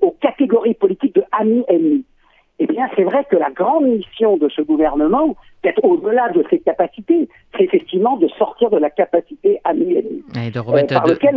aux 0.00 0.14
catégories 0.20 0.74
politiques 0.74 1.14
de 1.14 1.24
amis-ennemis. 1.32 2.04
Eh 2.60 2.66
bien, 2.66 2.88
c'est 2.96 3.04
vrai 3.04 3.24
que 3.30 3.36
la 3.36 3.50
grande 3.50 3.84
mission 3.84 4.36
de 4.36 4.48
ce 4.48 4.62
gouvernement, 4.62 5.36
peut-être 5.62 5.84
au-delà 5.84 6.30
de 6.30 6.44
ses 6.50 6.58
capacités, 6.58 7.28
c'est 7.56 7.64
effectivement 7.64 8.16
de 8.16 8.26
sortir 8.28 8.70
de 8.70 8.78
la 8.78 8.90
capacité 8.90 9.60
ami-ennemi. 9.62 10.24
Euh, 10.36 10.50
par 10.98 11.06
lequel 11.06 11.36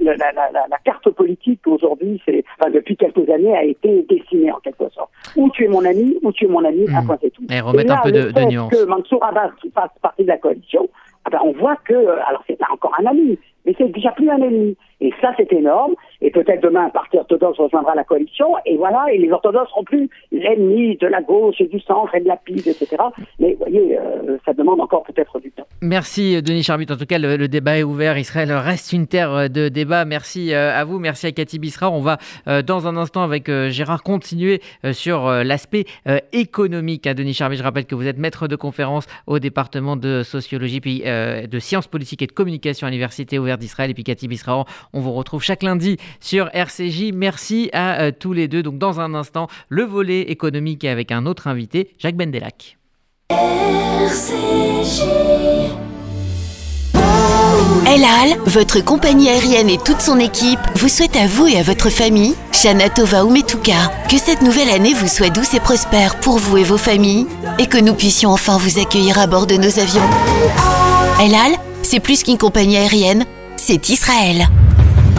la, 0.00 0.78
carte 0.84 1.10
politique 1.10 1.66
aujourd'hui, 1.66 2.22
enfin, 2.60 2.70
depuis 2.70 2.96
quelques 2.96 3.28
années, 3.28 3.56
a 3.56 3.64
été 3.64 4.06
dessinée 4.08 4.52
en 4.52 4.60
quelque 4.60 4.88
sorte. 4.90 5.10
Ou 5.36 5.50
tu 5.50 5.64
es 5.64 5.68
mon 5.68 5.84
ami, 5.84 6.16
ou 6.22 6.32
tu 6.32 6.44
es 6.44 6.48
mon 6.48 6.64
ami, 6.64 6.86
à 6.94 7.02
point 7.02 7.18
c'est 7.20 7.30
tout. 7.30 7.44
Et 7.50 7.60
remettre 7.60 7.92
un 7.92 8.02
peu 8.02 8.12
de, 8.12 8.30
de 8.30 8.42
nuance. 8.42 8.70
que 8.70 8.84
Mansour 8.84 9.24
Abbas 9.24 9.50
fasse 9.74 9.90
partie 10.00 10.22
de 10.22 10.28
la 10.28 10.38
coalition, 10.38 10.88
ah 11.24 11.30
ben, 11.30 11.40
on 11.44 11.52
voit 11.52 11.76
que, 11.84 11.94
alors 11.94 12.42
c'est 12.46 12.56
pas 12.56 12.68
encore 12.72 12.94
un 13.00 13.06
ami, 13.06 13.36
mais 13.64 13.74
c'est 13.76 13.88
déjà 13.88 14.12
plus 14.12 14.30
un 14.30 14.38
ennemi. 14.38 14.76
Et 15.00 15.12
ça, 15.20 15.32
c'est 15.36 15.52
énorme. 15.52 15.94
Et 16.20 16.30
peut-être 16.30 16.62
demain, 16.62 16.86
un 16.86 16.90
parti 16.90 17.18
orthodoxe 17.18 17.58
rejoindra 17.58 17.94
la 17.96 18.04
coalition. 18.04 18.54
Et 18.64 18.76
voilà, 18.76 19.06
et 19.12 19.18
les 19.18 19.30
orthodoxes 19.32 19.70
seront 19.70 19.82
plus 19.82 20.08
l'ennemi 20.30 20.96
de 20.96 21.06
la 21.08 21.20
gauche 21.20 21.60
et 21.60 21.66
du 21.66 21.80
centre 21.80 22.14
et 22.14 22.20
de 22.20 22.28
la 22.28 22.36
pile, 22.36 22.60
etc. 22.60 22.96
Mais 23.40 23.54
vous 23.54 23.58
voyez, 23.58 23.98
euh, 23.98 24.38
ça 24.46 24.52
demande 24.52 24.80
encore 24.80 25.02
peut-être 25.02 25.40
du 25.40 25.50
temps. 25.50 25.65
Merci, 25.82 26.40
Denis 26.42 26.62
Charbut. 26.62 26.90
En 26.90 26.96
tout 26.96 27.06
cas, 27.06 27.18
le, 27.18 27.48
débat 27.48 27.78
est 27.78 27.82
ouvert. 27.82 28.18
Israël 28.18 28.52
reste 28.52 28.92
une 28.92 29.06
terre 29.06 29.50
de 29.50 29.68
débat. 29.68 30.04
Merci 30.04 30.52
euh, 30.52 30.76
à 30.76 30.84
vous. 30.84 30.98
Merci 30.98 31.26
à 31.26 31.32
Cathy 31.32 31.58
Bisra. 31.58 31.90
On 31.90 32.00
va, 32.00 32.18
euh, 32.48 32.62
dans 32.62 32.86
un 32.86 32.96
instant, 32.96 33.22
avec 33.22 33.50
Gérard, 33.68 34.02
continuer 34.02 34.62
sur 34.92 35.28
l'aspect 35.30 35.84
économique. 36.32 37.06
Hein, 37.06 37.14
Denis 37.14 37.34
Charbut, 37.34 37.56
je 37.56 37.62
rappelle 37.62 37.86
que 37.86 37.94
vous 37.94 38.06
êtes 38.06 38.18
maître 38.18 38.48
de 38.48 38.56
conférence 38.56 39.04
au 39.26 39.38
département 39.38 39.96
de 39.96 40.22
sociologie, 40.22 40.80
puis 40.80 41.00
de 41.00 41.58
sciences 41.58 41.86
politiques 41.86 42.22
et 42.22 42.26
de 42.26 42.32
communication 42.32 42.86
à 42.86 42.90
l'Université 42.90 43.38
ouverte 43.38 43.60
d'Israël. 43.60 43.90
Et 43.90 43.94
puis 43.94 44.04
Cathy 44.04 44.28
Bisra, 44.28 44.64
on 44.92 45.00
vous 45.00 45.12
retrouve 45.12 45.42
chaque 45.42 45.62
lundi 45.62 45.96
sur 46.20 46.48
RCJ. 46.52 47.12
Merci 47.12 47.70
à 47.72 48.00
euh, 48.00 48.10
tous 48.18 48.32
les 48.32 48.48
deux. 48.48 48.62
Donc 48.62 48.78
dans 48.78 49.00
un 49.00 49.14
instant, 49.14 49.48
le 49.68 49.82
volet 49.84 50.22
économique 50.22 50.84
avec 50.84 51.12
un 51.12 51.26
autre 51.26 51.46
invité, 51.46 51.90
Jacques 51.98 52.16
Bendelac. 52.16 52.78
RCJ. 53.30 55.02
El 57.88 58.04
Al, 58.04 58.36
votre 58.46 58.80
compagnie 58.80 59.28
aérienne 59.28 59.70
et 59.70 59.78
toute 59.78 60.00
son 60.00 60.18
équipe 60.18 60.58
vous 60.74 60.88
souhaitent 60.88 61.14
à 61.14 61.28
vous 61.28 61.46
et 61.46 61.58
à 61.58 61.62
votre 61.62 61.88
famille, 61.88 62.34
Shana 62.50 62.88
Tova 62.90 63.24
ou 63.24 63.30
Metuka, 63.30 63.92
que 64.10 64.18
cette 64.18 64.42
nouvelle 64.42 64.70
année 64.70 64.92
vous 64.92 65.06
soit 65.06 65.30
douce 65.30 65.54
et 65.54 65.60
prospère 65.60 66.18
pour 66.18 66.38
vous 66.38 66.56
et 66.56 66.64
vos 66.64 66.78
familles 66.78 67.28
et 67.60 67.68
que 67.68 67.78
nous 67.78 67.94
puissions 67.94 68.30
enfin 68.30 68.56
vous 68.58 68.80
accueillir 68.80 69.20
à 69.20 69.28
bord 69.28 69.46
de 69.46 69.54
nos 69.54 69.78
avions. 69.78 70.02
El 71.20 71.32
Al, 71.36 71.52
c'est 71.82 72.00
plus 72.00 72.24
qu'une 72.24 72.38
compagnie 72.38 72.76
aérienne, 72.76 73.24
c'est 73.56 73.88
Israël. 73.88 74.48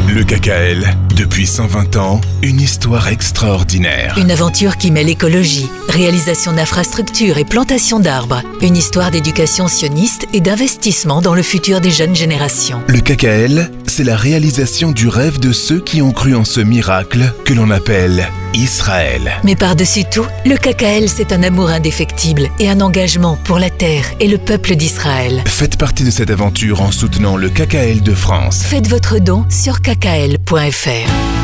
Le 0.10 0.24
KKL, 0.24 0.96
depuis 1.17 1.46
120 1.46 1.98
ans, 1.98 2.22
une 2.41 2.62
histoire 2.62 3.10
extraordinaire. 3.10 4.17
Une 4.17 4.32
aventure 4.32 4.78
qui 4.78 4.89
mêle 4.89 5.10
écologie, 5.10 5.67
réalisation 5.89 6.54
d'infrastructures 6.54 7.38
et 7.38 7.43
plantation 7.43 8.00
d'arbres. 8.00 8.41
Une 8.62 8.78
histoire 8.78 9.12
d'éducation 9.12 9.67
sioniste 9.67 10.26
et 10.32 10.39
d'investissement 10.39 11.22
dans 11.22 11.34
le 11.34 11.41
futur 11.41 11.82
des 11.82 11.91
jeunes 11.91 12.15
générations. 12.15 12.82
Le 12.88 13.02
KKL, 13.02 13.70
c'est 13.97 14.03
la 14.03 14.15
réalisation 14.15 14.91
du 14.91 15.07
rêve 15.07 15.39
de 15.39 15.51
ceux 15.51 15.79
qui 15.79 16.03
ont 16.03 16.12
cru 16.12 16.36
en 16.36 16.45
ce 16.45 16.60
miracle 16.60 17.33
que 17.45 17.53
l'on 17.55 17.71
appelle 17.71 18.27
Israël. 18.53 19.31
Mais 19.43 19.55
par-dessus 19.55 20.03
tout, 20.05 20.27
le 20.45 20.55
KKL, 20.55 21.10
c'est 21.10 21.31
un 21.31 21.41
amour 21.41 21.69
indéfectible 21.69 22.47
et 22.60 22.69
un 22.69 22.79
engagement 22.81 23.39
pour 23.43 23.57
la 23.57 23.71
terre 23.71 24.05
et 24.19 24.27
le 24.27 24.38
peuple 24.38 24.75
d'Israël. 24.75 25.41
Faites 25.47 25.77
partie 25.77 26.03
de 26.03 26.12
cette 26.12 26.29
aventure 26.29 26.83
en 26.83 26.91
soutenant 26.91 27.38
le 27.38 27.49
KKL 27.49 28.01
de 28.01 28.13
France. 28.13 28.62
Faites 28.62 28.88
votre 28.88 29.17
don 29.17 29.47
sur 29.49 29.81
kkl.fr. 29.81 31.37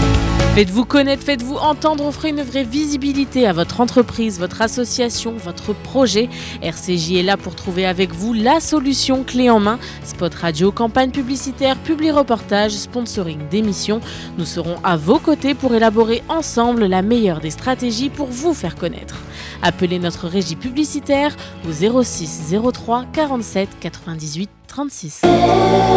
Faites-vous 0.53 0.85
connaître, 0.85 1.23
faites-vous 1.23 1.55
entendre, 1.55 2.05
offrez 2.05 2.29
une 2.29 2.43
vraie 2.43 2.63
visibilité 2.63 3.47
à 3.47 3.53
votre 3.53 3.81
entreprise, 3.81 4.39
votre 4.39 4.61
association, 4.61 5.33
votre 5.35 5.73
projet. 5.73 6.29
RCJ 6.61 7.13
est 7.13 7.23
là 7.23 7.37
pour 7.37 7.55
trouver 7.55 7.87
avec 7.87 8.13
vous 8.13 8.33
la 8.33 8.59
solution 8.59 9.23
clé 9.23 9.49
en 9.49 9.59
main. 9.59 9.79
Spot 10.03 10.31
radio, 10.31 10.71
campagne 10.71 11.09
publicitaire, 11.09 11.75
publi 11.79 12.11
reportage, 12.11 12.73
sponsoring 12.73 13.39
d'émissions. 13.49 13.99
Nous 14.37 14.45
serons 14.45 14.75
à 14.83 14.95
vos 14.95 15.17
côtés 15.17 15.55
pour 15.55 15.73
élaborer 15.73 16.21
ensemble 16.29 16.85
la 16.85 17.01
meilleure 17.01 17.39
des 17.39 17.49
stratégies 17.49 18.11
pour 18.11 18.27
vous 18.27 18.53
faire 18.53 18.75
connaître. 18.75 19.23
Appelez 19.63 19.97
notre 19.97 20.27
régie 20.27 20.55
publicitaire 20.55 21.35
au 21.67 22.03
06 22.03 22.53
03 22.71 23.05
47 23.11 23.69
98 23.79 24.51
36. 24.67 25.21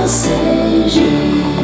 RCJ. 0.07 1.56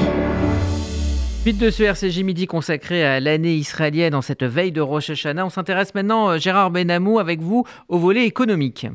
Suite 1.43 1.59
de 1.59 1.71
ce 1.71 1.83
RCJ 1.83 2.21
Midi 2.21 2.47
consacré 2.47 3.03
à 3.03 3.19
l'année 3.19 3.57
israélienne 3.57 4.15
en 4.15 4.23
cette 4.23 4.45
veille 4.45 4.71
de 4.71 4.81
Rosh 4.81 5.11
Hashanah, 5.11 5.45
on 5.45 5.51
s'intéresse 5.51 5.93
maintenant, 5.93 6.31
euh, 6.31 6.39
Gérard 6.39 6.71
Benamou, 6.71 7.19
avec 7.19 7.41
vous, 7.41 7.65
au 7.89 7.99
volet 7.99 8.27
économique. 8.27 8.87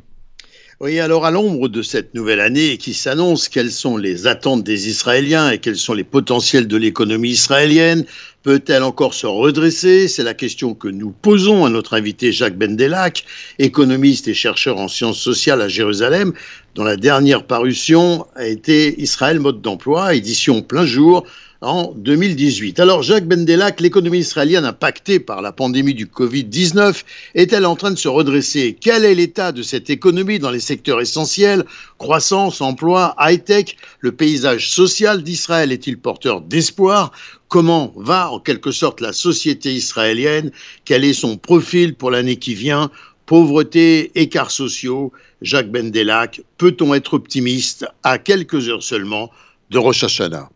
Oui, 0.79 0.97
alors 1.01 1.25
à 1.25 1.31
l'ombre 1.31 1.67
de 1.67 1.81
cette 1.81 2.13
nouvelle 2.13 2.39
année 2.39 2.77
qui 2.77 2.93
s'annonce, 2.93 3.49
quelles 3.49 3.71
sont 3.71 3.97
les 3.97 4.27
attentes 4.27 4.63
des 4.63 4.88
Israéliens 4.88 5.49
et 5.49 5.57
quels 5.57 5.75
sont 5.75 5.93
les 5.93 6.05
potentiels 6.05 6.69
de 6.69 6.77
l'économie 6.77 7.31
israélienne 7.31 8.05
Peut-elle 8.43 8.83
encore 8.83 9.13
se 9.13 9.27
redresser? 9.27 10.07
C'est 10.07 10.23
la 10.23 10.33
question 10.33 10.73
que 10.73 10.88
nous 10.88 11.12
posons 11.12 11.65
à 11.65 11.69
notre 11.69 11.95
invité 11.95 12.31
Jacques 12.31 12.57
Bendelac, 12.57 13.25
économiste 13.60 14.29
et 14.29 14.33
chercheur 14.33 14.77
en 14.77 14.88
sciences 14.88 15.19
sociales 15.19 15.62
à 15.62 15.67
Jérusalem, 15.67 16.31
dont 16.75 16.86
la 16.86 16.95
dernière 16.95 17.43
parution 17.43 18.25
a 18.38 18.45
été 18.45 19.01
Israël 19.01 19.41
mode 19.41 19.62
d'emploi, 19.62 20.15
édition 20.15 20.62
plein 20.62 20.86
jour, 20.86 21.25
en 21.62 21.93
2018. 21.96 22.80
Alors 22.80 23.02
Jacques 23.02 23.28
Bendelac, 23.28 23.80
l'économie 23.82 24.20
israélienne 24.20 24.65
impactée 24.65 25.20
par 25.20 25.41
la 25.41 25.52
pandémie 25.52 25.93
du 25.93 26.06
Covid-19 26.06 27.04
est-elle 27.36 27.65
en 27.65 27.76
train 27.76 27.91
de 27.91 27.98
se 27.98 28.08
redresser? 28.08 28.78
Quel 28.80 29.06
est 29.06 29.15
l'état 29.15 29.52
de 29.52 29.63
cette 29.63 29.89
économie 29.89 30.39
dans 30.39 30.52
les 30.52 30.60
secteurs 30.60 31.02
essentiels? 31.02 31.63
Croissance, 31.98 32.62
emploi, 32.62 33.15
high-tech, 33.20 33.76
le 34.00 34.12
paysage 34.12 34.70
social 34.70 35.24
d'Israël 35.24 35.72
est-il 35.72 35.98
porteur 35.98 36.41
d'espoir? 36.41 37.12
Comment 37.48 37.93
va 37.96 38.30
en 38.32 38.39
quelque 38.39 38.72
sorte 38.72 39.02
la 39.02 39.13
société 39.13 39.74
israélienne? 39.74 40.52
Quel 40.86 41.04
est 41.04 41.13
son 41.13 41.38
profil 41.38 41.96
pour 41.96 42.12
l'année 42.12 42.38
qui 42.38 42.54
vient? 42.54 42.91
Pauvreté, 43.26 44.12
écarts 44.15 44.52
sociaux, 44.52 45.12
Jacques 45.41 45.72
Bendelac, 45.72 46.41
peut-on 46.58 46.93
être 46.93 47.13
optimiste 47.13 47.86
à 48.04 48.17
quelques 48.17 48.70
heures 48.70 48.84
seulement 48.84 49.32
de 49.70 49.78
Rosh 49.78 50.04
Hashanah? 50.04 50.50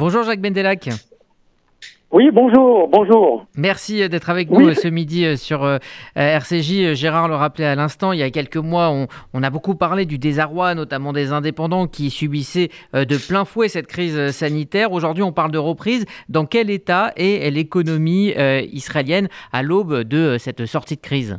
Bonjour 0.00 0.22
Jacques 0.22 0.40
Bendelac. 0.40 0.88
Oui, 2.10 2.30
bonjour, 2.32 2.88
bonjour. 2.88 3.44
Merci 3.54 4.08
d'être 4.08 4.30
avec 4.30 4.50
nous 4.50 4.72
ce 4.72 4.88
midi 4.88 5.26
euh, 5.26 5.36
sur 5.36 5.62
euh, 5.62 5.76
RCJ. 6.16 6.94
Gérard 6.94 7.28
le 7.28 7.34
rappelait 7.34 7.66
à 7.66 7.74
l'instant, 7.74 8.12
il 8.12 8.20
y 8.20 8.22
a 8.22 8.30
quelques 8.30 8.56
mois, 8.56 8.90
on, 9.34 9.42
a 9.42 9.50
beaucoup 9.50 9.74
parlé 9.74 10.06
du 10.06 10.16
désarroi, 10.16 10.74
notamment 10.74 11.12
des 11.12 11.32
indépendants 11.32 11.86
qui 11.86 12.08
subissaient 12.08 12.70
euh, 12.94 13.04
de 13.04 13.16
plein 13.28 13.44
fouet 13.44 13.68
cette 13.68 13.88
crise 13.88 14.30
sanitaire. 14.30 14.90
Aujourd'hui, 14.92 15.22
on 15.22 15.32
parle 15.32 15.50
de 15.50 15.58
reprise. 15.58 16.06
Dans 16.30 16.46
quel 16.46 16.70
état 16.70 17.12
est 17.16 17.50
l'économie 17.50 18.32
israélienne 18.72 19.28
à 19.52 19.62
l'aube 19.62 20.04
de 20.04 20.38
cette 20.38 20.64
sortie 20.64 20.96
de 20.96 21.02
crise? 21.02 21.38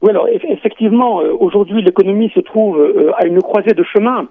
Oui, 0.00 0.10
alors 0.10 0.26
effectivement, 0.28 1.18
aujourd'hui, 1.38 1.82
l'économie 1.82 2.32
se 2.34 2.40
trouve 2.40 2.82
à 3.16 3.26
une 3.26 3.40
croisée 3.40 3.74
de 3.74 3.84
chemin, 3.84 4.26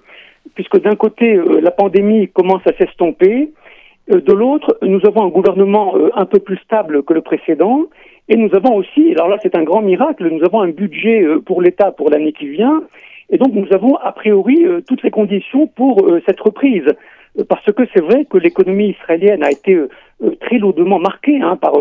puisque 0.54 0.80
d'un 0.80 0.96
côté, 0.96 1.38
la 1.60 1.70
pandémie 1.70 2.28
commence 2.28 2.66
à 2.66 2.72
s'estomper. 2.74 3.50
Euh, 4.10 4.20
de 4.20 4.32
l'autre, 4.32 4.78
nous 4.82 5.00
avons 5.06 5.24
un 5.24 5.28
gouvernement 5.28 5.96
euh, 5.96 6.10
un 6.14 6.26
peu 6.26 6.38
plus 6.38 6.56
stable 6.58 7.02
que 7.02 7.12
le 7.12 7.20
précédent, 7.20 7.86
et 8.28 8.36
nous 8.36 8.54
avons 8.54 8.74
aussi, 8.74 9.12
alors 9.12 9.28
là 9.28 9.36
c'est 9.42 9.54
un 9.54 9.62
grand 9.62 9.82
miracle, 9.82 10.28
nous 10.28 10.44
avons 10.44 10.60
un 10.60 10.70
budget 10.70 11.22
euh, 11.22 11.40
pour 11.40 11.62
l'État 11.62 11.92
pour 11.92 12.10
l'année 12.10 12.32
qui 12.32 12.48
vient, 12.48 12.82
et 13.30 13.38
donc 13.38 13.52
nous 13.52 13.72
avons 13.72 13.96
a 13.96 14.12
priori 14.12 14.66
toutes 14.86 15.02
les 15.02 15.10
conditions 15.10 15.66
pour 15.66 16.06
cette 16.26 16.40
reprise. 16.40 16.84
Parce 17.48 17.64
que 17.64 17.84
c'est 17.94 18.02
vrai 18.02 18.26
que 18.26 18.36
l'économie 18.36 18.90
israélienne 18.90 19.42
a 19.42 19.50
été 19.50 19.78
très 20.40 20.58
lourdement 20.58 20.98
marquée 20.98 21.40
hein, 21.40 21.56
par 21.56 21.72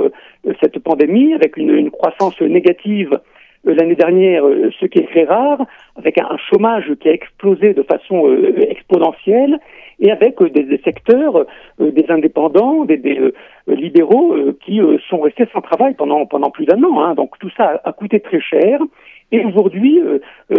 cette 0.62 0.80
pandémie, 0.80 1.34
avec 1.34 1.58
une 1.58 1.92
croissance 1.92 2.40
négative 2.40 3.20
l'année 3.64 3.96
dernière, 3.96 4.44
ce 4.80 4.86
qui 4.86 5.00
est 5.00 5.08
très 5.08 5.24
rare, 5.24 5.66
avec 5.96 6.18
un, 6.18 6.38
chômage 6.50 6.92
qui 7.00 7.10
a 7.10 7.14
explosé 7.14 7.74
de 7.74 7.84
façon 7.84 8.28
exponentielle, 8.58 9.60
et 10.02 10.12
avec 10.12 10.42
euh, 10.42 10.50
des, 10.50 10.82
secteurs, 10.84 11.46
euh, 11.80 11.92
des 11.92 12.06
indépendants, 12.10 12.84
des, 12.86 13.00
euh, 13.20 13.32
libéraux 13.68 14.36
qui 14.66 14.82
sont 15.10 15.22
restés 15.22 15.46
sans 15.54 15.62
travail 15.62 15.94
pendant, 15.94 16.26
pendant 16.26 16.50
plus 16.50 16.66
d'un 16.66 16.84
an. 16.84 17.02
Hein. 17.02 17.14
Donc 17.14 17.38
tout 17.40 17.52
ça 17.56 17.80
a, 17.84 17.94
coûté 17.94 18.20
très 18.20 18.42
cher. 18.42 18.82
Et 19.32 19.46
aujourd'hui, 19.46 20.02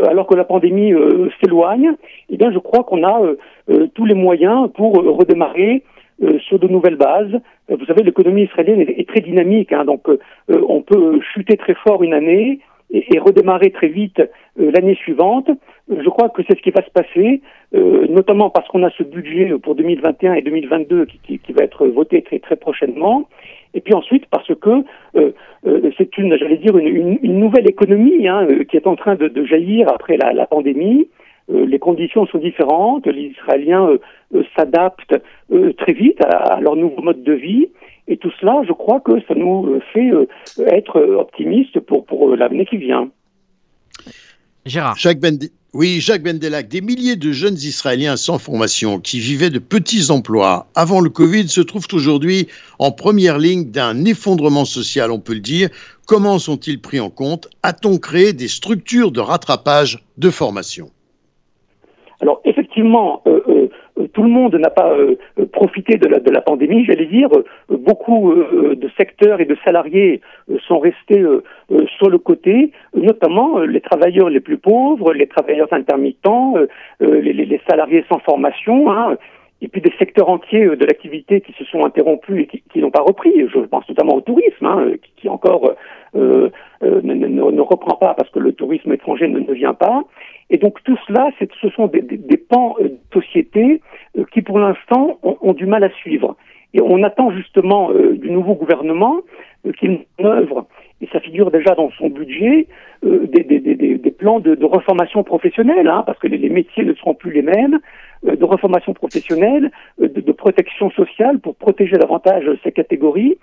alors 0.08 0.26
que 0.26 0.34
la 0.34 0.44
pandémie 0.44 0.94
s'éloigne, 1.42 1.92
eh 2.30 2.38
bien, 2.38 2.50
je 2.50 2.58
crois 2.58 2.84
qu'on 2.84 3.04
a 3.04 3.20
tous 3.92 4.06
les 4.06 4.14
moyens 4.14 4.70
pour 4.72 4.94
redémarrer 4.94 5.82
sur 6.38 6.58
de 6.58 6.68
nouvelles 6.68 6.96
bases. 6.96 7.38
vous 7.68 7.84
savez, 7.84 8.02
l'économie 8.02 8.44
israélienne 8.44 8.80
est, 8.80 9.06
très 9.06 9.20
dynamique, 9.20 9.74
hein, 9.74 9.84
donc 9.84 10.08
on 10.48 10.80
peut 10.80 11.20
chuter 11.34 11.58
très 11.58 11.74
fort 11.74 12.02
une 12.02 12.14
année 12.14 12.60
et, 12.92 13.18
redémarrer 13.18 13.70
très 13.70 13.88
vite 13.88 14.22
l'année 14.56 14.94
suivante. 14.94 15.50
Je 15.88 16.08
crois 16.08 16.28
que 16.28 16.42
c'est 16.46 16.56
ce 16.56 16.62
qui 16.62 16.70
va 16.70 16.82
se 16.82 16.90
passer. 16.90 17.40
Euh, 17.74 18.06
notamment 18.08 18.50
parce 18.50 18.68
qu'on 18.68 18.82
a 18.82 18.90
ce 18.90 19.02
budget 19.02 19.50
pour 19.62 19.74
2021 19.74 20.34
et 20.34 20.42
2022 20.42 21.06
qui, 21.06 21.38
qui, 21.38 21.52
va 21.52 21.64
être 21.64 21.86
voté 21.86 22.20
très 22.20 22.38
très 22.38 22.56
prochainement. 22.56 23.28
Et 23.72 23.80
puis 23.80 23.94
ensuite 23.94 24.26
parce 24.26 24.54
que 24.54 24.84
euh, 25.16 25.32
euh, 25.66 25.90
c'est 25.96 26.18
une, 26.18 26.36
j'allais 26.36 26.58
dire, 26.58 26.76
une, 26.76 27.18
une, 27.22 27.38
nouvelle 27.38 27.66
économie 27.68 28.28
hein, 28.28 28.46
qui 28.68 28.76
est 28.76 28.86
en 28.86 28.94
train 28.94 29.14
de, 29.14 29.28
de 29.28 29.44
jaillir 29.46 29.88
après 29.88 30.18
la, 30.18 30.34
la 30.34 30.46
pandémie. 30.46 31.08
les 31.48 31.78
conditions 31.78 32.26
sont 32.26 32.38
différentes. 32.38 33.06
Les 33.06 33.32
Israéliens 33.38 33.88
s'adaptent 34.54 35.16
très 35.78 35.92
vite 35.92 36.22
à, 36.22 36.56
à, 36.56 36.60
leur 36.60 36.76
nouveau 36.76 37.00
mode 37.00 37.22
de 37.22 37.32
vie. 37.32 37.68
Et 38.08 38.16
tout 38.16 38.32
cela, 38.40 38.62
je 38.66 38.72
crois 38.72 39.00
que 39.00 39.20
ça 39.26 39.34
nous 39.34 39.80
fait 39.92 40.10
être 40.58 41.00
optimistes 41.00 41.80
pour, 41.80 42.04
pour 42.04 42.34
l'année 42.36 42.66
qui 42.66 42.76
vient. 42.76 43.08
Gérard. 44.64 44.96
Jacques 44.96 45.20
oui, 45.74 46.00
Jacques 46.00 46.22
Bendelac, 46.22 46.68
des 46.68 46.82
milliers 46.82 47.16
de 47.16 47.32
jeunes 47.32 47.54
Israéliens 47.54 48.18
sans 48.18 48.38
formation 48.38 49.00
qui 49.00 49.20
vivaient 49.20 49.48
de 49.48 49.58
petits 49.58 50.10
emplois 50.10 50.66
avant 50.74 51.00
le 51.00 51.08
Covid 51.08 51.48
se 51.48 51.62
trouvent 51.62 51.88
aujourd'hui 51.94 52.46
en 52.78 52.92
première 52.92 53.38
ligne 53.38 53.70
d'un 53.70 54.04
effondrement 54.04 54.66
social, 54.66 55.10
on 55.10 55.18
peut 55.18 55.32
le 55.32 55.40
dire. 55.40 55.70
Comment 56.06 56.38
sont-ils 56.38 56.78
pris 56.78 57.00
en 57.00 57.08
compte? 57.08 57.48
A-t-on 57.62 57.96
créé 57.96 58.34
des 58.34 58.48
structures 58.48 59.12
de 59.12 59.20
rattrapage 59.20 60.04
de 60.18 60.28
formation? 60.28 60.90
Alors 62.20 62.42
effectivement, 62.44 63.22
euh, 63.26 63.40
euh, 63.48 63.52
euh, 63.54 63.68
tout 64.12 64.22
le 64.22 64.28
monde 64.28 64.54
n'a 64.54 64.70
pas 64.70 64.92
euh, 64.92 65.16
profité 65.52 65.96
de 65.96 66.06
la, 66.06 66.18
de 66.20 66.30
la 66.30 66.40
pandémie, 66.40 66.84
j'allais 66.84 67.06
dire. 67.06 67.28
Euh, 67.34 67.44
beaucoup 67.76 68.34
de 68.34 68.90
secteurs 68.96 69.40
et 69.40 69.44
de 69.44 69.56
salariés 69.64 70.20
sont 70.66 70.78
restés 70.78 71.24
sur 71.96 72.10
le 72.10 72.18
côté, 72.18 72.72
notamment 72.94 73.60
les 73.60 73.80
travailleurs 73.80 74.28
les 74.28 74.40
plus 74.40 74.58
pauvres, 74.58 75.12
les 75.12 75.26
travailleurs 75.26 75.72
intermittents, 75.72 76.54
les, 77.00 77.32
les, 77.32 77.60
salariés 77.68 78.04
sans 78.08 78.18
formation. 78.20 78.90
Hein, 78.92 79.16
et 79.62 79.68
puis 79.68 79.80
des 79.80 79.92
secteurs 79.98 80.28
entiers 80.28 80.66
de 80.76 80.84
l'activité 80.84 81.40
qui 81.40 81.52
se 81.52 81.64
sont 81.64 81.84
interrompus 81.84 82.46
et 82.52 82.62
qui, 82.72 82.80
n'ont 82.80 82.90
pas 82.90 83.00
repris. 83.00 83.32
Je 83.48 83.60
pense 83.60 83.88
notamment 83.88 84.16
au 84.16 84.20
tourisme, 84.20 84.66
hein, 84.66 84.92
qui, 85.02 85.12
qui, 85.16 85.28
encore 85.28 85.72
euh, 86.16 86.50
ne, 86.82 87.60
reprend 87.60 87.96
pas 87.96 88.14
parce 88.14 88.28
que 88.30 88.40
le 88.40 88.52
tourisme 88.52 88.92
étranger 88.92 89.28
ne, 89.28 89.38
ne 89.38 89.52
vient 89.52 89.74
pas. 89.74 90.02
Et 90.52 90.58
donc 90.58 90.82
tout 90.84 90.98
cela, 91.06 91.30
ce 91.38 91.68
sont 91.70 91.86
des, 91.86 92.36
pans 92.36 92.76
euh, 92.80 92.88
de 92.88 92.98
société 93.12 93.80
euh, 94.18 94.24
qui 94.32 94.42
pour 94.42 94.58
l'instant 94.58 95.18
ont, 95.22 95.54
du 95.54 95.66
mal 95.66 95.82
à 95.82 95.90
suivre. 95.90 96.36
Et 96.74 96.80
on 96.82 97.02
attend 97.02 97.30
justement 97.30 97.90
euh, 97.90 98.16
du 98.16 98.30
nouveau 98.30 98.54
gouvernement 98.54 99.20
qu'il 99.78 100.00
œuvre, 100.20 100.66
et 101.02 101.08
ça 101.12 101.20
figure 101.20 101.50
déjà 101.50 101.74
dans 101.74 101.90
son 101.98 102.08
budget, 102.08 102.66
des, 103.02 103.42
des, 103.42 103.58
des, 103.58 104.10
plans 104.12 104.38
de, 104.38 104.54
de 104.54 104.64
reformation 104.64 105.24
professionnelle, 105.24 105.88
hein, 105.88 106.04
parce 106.06 106.18
que 106.20 106.28
les, 106.28 106.48
métiers 106.48 106.84
ne 106.84 106.94
seront 106.94 107.14
plus 107.14 107.32
les 107.32 107.42
mêmes, 107.42 107.80
de 108.22 108.44
reformation 108.44 108.94
professionnelle, 108.94 109.72
de, 109.98 110.06
de, 110.06 110.32
protection 110.32 110.90
sociale 110.92 111.40
pour 111.40 111.56
protéger 111.56 111.96
davantage 111.96 112.44
ces 112.62 112.70
catégories. 112.70 113.36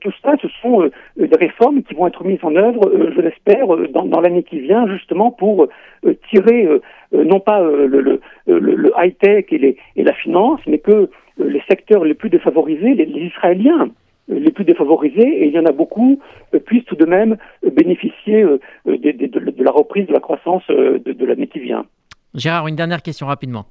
tout 0.00 0.12
ça, 0.22 0.36
ce 0.40 0.48
sont 0.62 0.90
des 1.18 1.36
réformes 1.36 1.82
qui 1.82 1.92
vont 1.94 2.06
être 2.06 2.24
mises 2.24 2.42
en 2.42 2.56
œuvre, 2.56 2.90
je 3.14 3.20
l'espère, 3.20 3.66
dans, 3.90 4.06
dans 4.06 4.20
l'année 4.22 4.42
qui 4.42 4.60
vient, 4.60 4.88
justement 4.88 5.30
pour 5.30 5.68
tirer 6.30 6.66
non 7.12 7.40
pas 7.40 7.60
le, 7.60 8.20
le, 8.46 8.92
high-tech 8.96 9.46
et, 9.50 9.76
et, 9.96 10.02
la 10.02 10.14
finance, 10.14 10.60
mais 10.66 10.78
que 10.78 11.10
les 11.38 11.62
secteurs 11.68 12.04
les 12.04 12.14
plus 12.14 12.30
défavorisés, 12.30 12.94
les, 12.94 13.04
Israéliens 13.04 13.90
les 14.28 14.50
plus 14.50 14.64
défavorisés, 14.64 15.42
et 15.42 15.46
il 15.46 15.52
y 15.52 15.58
en 15.58 15.66
a 15.66 15.72
beaucoup, 15.72 16.20
puissent 16.64 16.84
tout 16.84 16.96
de 16.96 17.06
même 17.06 17.36
bénéficier 17.74 18.44
de, 18.86 19.62
la 19.62 19.70
reprise 19.70 20.06
de 20.06 20.12
la 20.12 20.20
croissance 20.20 20.62
de 20.68 21.24
l'année 21.24 21.48
qui 21.48 21.60
vient. 21.60 21.84
Gérard, 22.34 22.66
une 22.68 22.76
dernière 22.76 23.02
question 23.02 23.26
rapidement. 23.26 23.66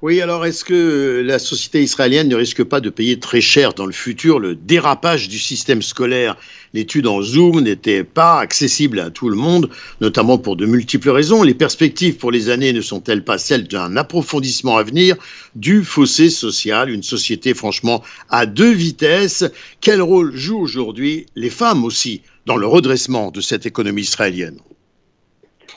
Oui, 0.00 0.20
alors 0.20 0.46
est-ce 0.46 0.64
que 0.64 1.22
la 1.24 1.38
société 1.38 1.82
israélienne 1.82 2.28
ne 2.28 2.36
risque 2.36 2.62
pas 2.62 2.80
de 2.80 2.88
payer 2.88 3.18
très 3.18 3.40
cher 3.40 3.74
dans 3.74 3.86
le 3.86 3.92
futur 3.92 4.38
le 4.38 4.54
dérapage 4.54 5.28
du 5.28 5.38
système 5.38 5.82
scolaire? 5.82 6.36
L'étude 6.72 7.06
en 7.06 7.20
Zoom 7.20 7.60
n'était 7.60 8.04
pas 8.04 8.38
accessible 8.38 9.00
à 9.00 9.10
tout 9.10 9.28
le 9.28 9.36
monde, 9.36 9.70
notamment 10.00 10.38
pour 10.38 10.54
de 10.54 10.66
multiples 10.66 11.10
raisons. 11.10 11.42
Les 11.42 11.54
perspectives 11.54 12.16
pour 12.16 12.30
les 12.30 12.48
années 12.48 12.72
ne 12.72 12.80
sont-elles 12.80 13.24
pas 13.24 13.38
celles 13.38 13.66
d'un 13.66 13.96
approfondissement 13.96 14.76
à 14.76 14.84
venir 14.84 15.16
du 15.56 15.82
fossé 15.82 16.30
social, 16.30 16.90
une 16.90 17.02
société 17.02 17.52
franchement 17.54 18.04
à 18.30 18.46
deux 18.46 18.72
vitesses. 18.72 19.44
Quel 19.80 20.00
rôle 20.00 20.36
jouent 20.36 20.60
aujourd'hui 20.60 21.26
les 21.34 21.50
femmes 21.50 21.84
aussi 21.84 22.22
dans 22.46 22.56
le 22.56 22.66
redressement 22.66 23.30
de 23.30 23.40
cette 23.40 23.66
économie 23.66 24.02
israélienne? 24.02 24.60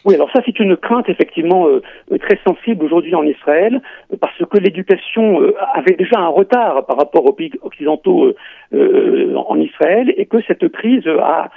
Oui, 0.04 0.16
alors 0.16 0.32
ça 0.32 0.42
c'est 0.46 0.60
une 0.60 0.76
crainte 0.78 1.10
effectivement 1.10 1.68
euh, 1.68 1.82
très 2.20 2.40
sensible 2.46 2.84
aujourd'hui 2.86 3.14
en 3.14 3.24
Israël, 3.24 3.82
parce 4.20 4.38
que 4.50 4.58
l'éducation 4.58 5.42
euh, 5.42 5.54
avait 5.76 5.96
déjà 5.96 6.20
un 6.20 6.28
retard 6.28 6.86
par 6.88 6.98
rapport 6.98 7.26
aux 7.26 7.34
pays 7.34 7.52
occidentaux 7.62 8.34
euh, 8.74 9.36
en 9.36 9.60
Israël, 9.60 10.12
et 10.18 10.26
que 10.26 10.42
cette 10.48 10.68
crise 10.70 11.08
a, 11.08 11.50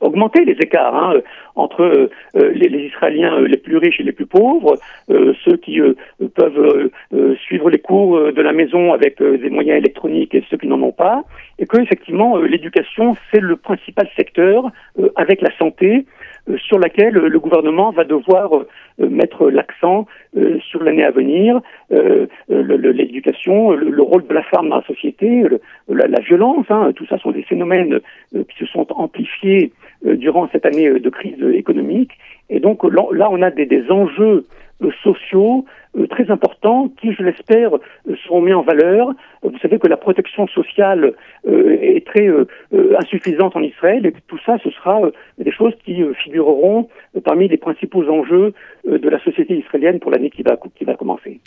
augmenté 0.00 0.44
les 0.44 0.52
écarts 0.52 0.94
hein, 0.94 1.14
entre 1.54 2.08
les, 2.34 2.68
les, 2.68 2.86
Israéliens 2.86 3.40
les 3.40 3.56
plus 3.56 3.76
riches 3.76 4.00
et 4.00 4.02
les 4.02 4.12
plus 4.12 4.26
pauvres, 4.26 4.76
ceux 5.08 5.56
qui 5.56 5.80
peuvent 6.34 6.90
suivre 7.44 7.70
les 7.70 7.78
cours 7.78 8.32
de 8.32 8.42
la 8.42 8.52
maison 8.52 8.92
avec 8.92 9.22
des 9.22 9.50
moyens 9.50 9.78
électroniques 9.78 10.34
et 10.34 10.44
ceux 10.50 10.56
qui 10.56 10.66
n'en 10.66 10.82
ont 10.82 10.92
pas, 10.92 11.22
et 11.58 11.66
que 11.66 11.80
effectivement 11.80 12.38
l'éducation 12.38 13.16
c'est 13.30 13.40
le 13.40 13.56
principal 13.56 14.08
secteur 14.16 14.70
avec 15.16 15.40
la 15.42 15.56
santé 15.58 15.86
euh, 15.96 16.02
sur 16.58 16.78
laquelle 16.78 17.14
le 17.14 17.38
gouvernement 17.38 17.90
va 17.90 18.04
devoir 18.04 18.50
euh, 18.54 19.08
mettre 19.08 19.50
l'accent 19.50 20.06
euh, 20.36 20.58
sur 20.60 20.82
l'année 20.82 21.04
à 21.04 21.10
venir, 21.10 21.60
l'éducation, 22.48 23.72
le, 23.72 24.02
rôle 24.02 24.26
de 24.26 24.34
la 24.34 24.42
femme 24.42 24.68
dans 24.68 24.76
la 24.76 24.82
société, 24.82 25.44
la, 25.88 26.20
violence, 26.20 26.66
hein, 26.70 26.92
tout 26.94 27.06
ça 27.06 27.18
sont 27.18 27.30
des 27.30 27.42
phénomènes 27.42 28.00
qui 28.32 28.58
se 28.58 28.66
sont 28.66 28.86
amplifiés 28.90 29.72
durant 30.04 30.48
cette 30.52 30.66
année 30.66 30.88
de 30.88 31.10
crise 31.10 31.42
économique. 31.52 32.12
Et 32.50 32.60
donc 32.60 32.84
là, 32.84 33.28
on 33.30 33.42
a 33.42 33.50
des, 33.50 33.66
des 33.66 33.90
enjeux 33.90 34.44
sociaux 35.02 35.64
euh, 35.64 35.66
très 36.10 36.30
importants 36.30 36.92
qui, 37.00 37.12
je 37.12 37.22
l'espère, 37.22 37.74
euh, 37.74 38.16
seront 38.24 38.42
mis 38.42 38.52
en 38.52 38.62
valeur. 38.62 39.08
Vous 39.42 39.58
savez 39.58 39.78
que 39.78 39.86
la 39.86 39.96
protection 39.96 40.46
sociale 40.48 41.14
euh, 41.46 41.78
est 41.80 42.04
très 42.06 42.28
insuffisante 42.98 43.56
en 43.56 43.62
Israël 43.62 44.04
et 44.04 44.12
que 44.12 44.18
tout 44.26 44.38
ça, 44.44 44.56
ce 44.62 44.70
sera 44.70 45.00
des 45.38 45.52
choses 45.52 45.72
qui 45.84 46.02
figureront 46.22 46.88
parmi 47.24 47.48
les 47.48 47.56
principaux 47.56 48.08
enjeux 48.08 48.52
de 48.86 49.08
la 49.08 49.18
société 49.20 49.56
israélienne 49.56 50.00
pour 50.00 50.10
l'année 50.10 50.30
qui 50.30 50.42
va, 50.42 50.56
qui 50.74 50.84
va 50.84 50.94
commencer. 50.94 51.40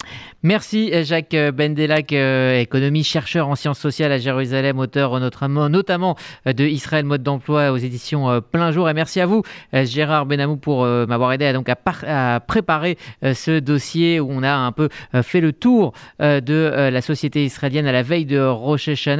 Merci 0.44 0.92
Jacques 1.04 1.36
Bendelac, 1.54 2.14
économiste, 2.14 3.12
chercheur 3.12 3.50
en 3.50 3.56
sciences 3.56 3.80
sociales 3.80 4.12
à 4.12 4.18
Jérusalem, 4.18 4.80
auteur 4.80 5.20
notamment 5.20 6.16
de 6.46 6.64
Israël 6.64 7.06
mode 7.06 7.24
d'emploi 7.24 7.72
aux 7.72 7.78
éditions 7.78 8.42
Plein 8.52 8.72
Jour. 8.72 8.90
Et 8.90 8.94
merci 8.94 9.20
à 9.20 9.26
vous, 9.26 9.44
Gérard 9.74 10.26
Benamou, 10.26 10.58
pour 10.58 10.86
m'avoir 10.86 11.34
aidé 11.34 11.46
à, 11.46 11.54
donc 11.54 11.68
à, 11.70 12.40
préparer 12.48 12.98
ce 13.22 13.60
dossier 13.60 14.20
où 14.20 14.30
on 14.30 14.38
on 14.39 14.43
a 14.43 14.54
un 14.54 14.71
peu 14.71 14.89
euh, 15.15 15.23
fait 15.23 15.41
le 15.41 15.54
tour 15.54 15.93
euh, 16.21 16.39
de 16.41 16.54
euh, 16.54 16.89
la 16.89 17.02
société 17.02 17.43
israélienne 17.45 17.88
à 17.88 17.91
la 17.91 18.04
veille 18.04 18.25
de 18.25 18.39
Rosh 18.39 18.88
Hashanah. 18.88 19.17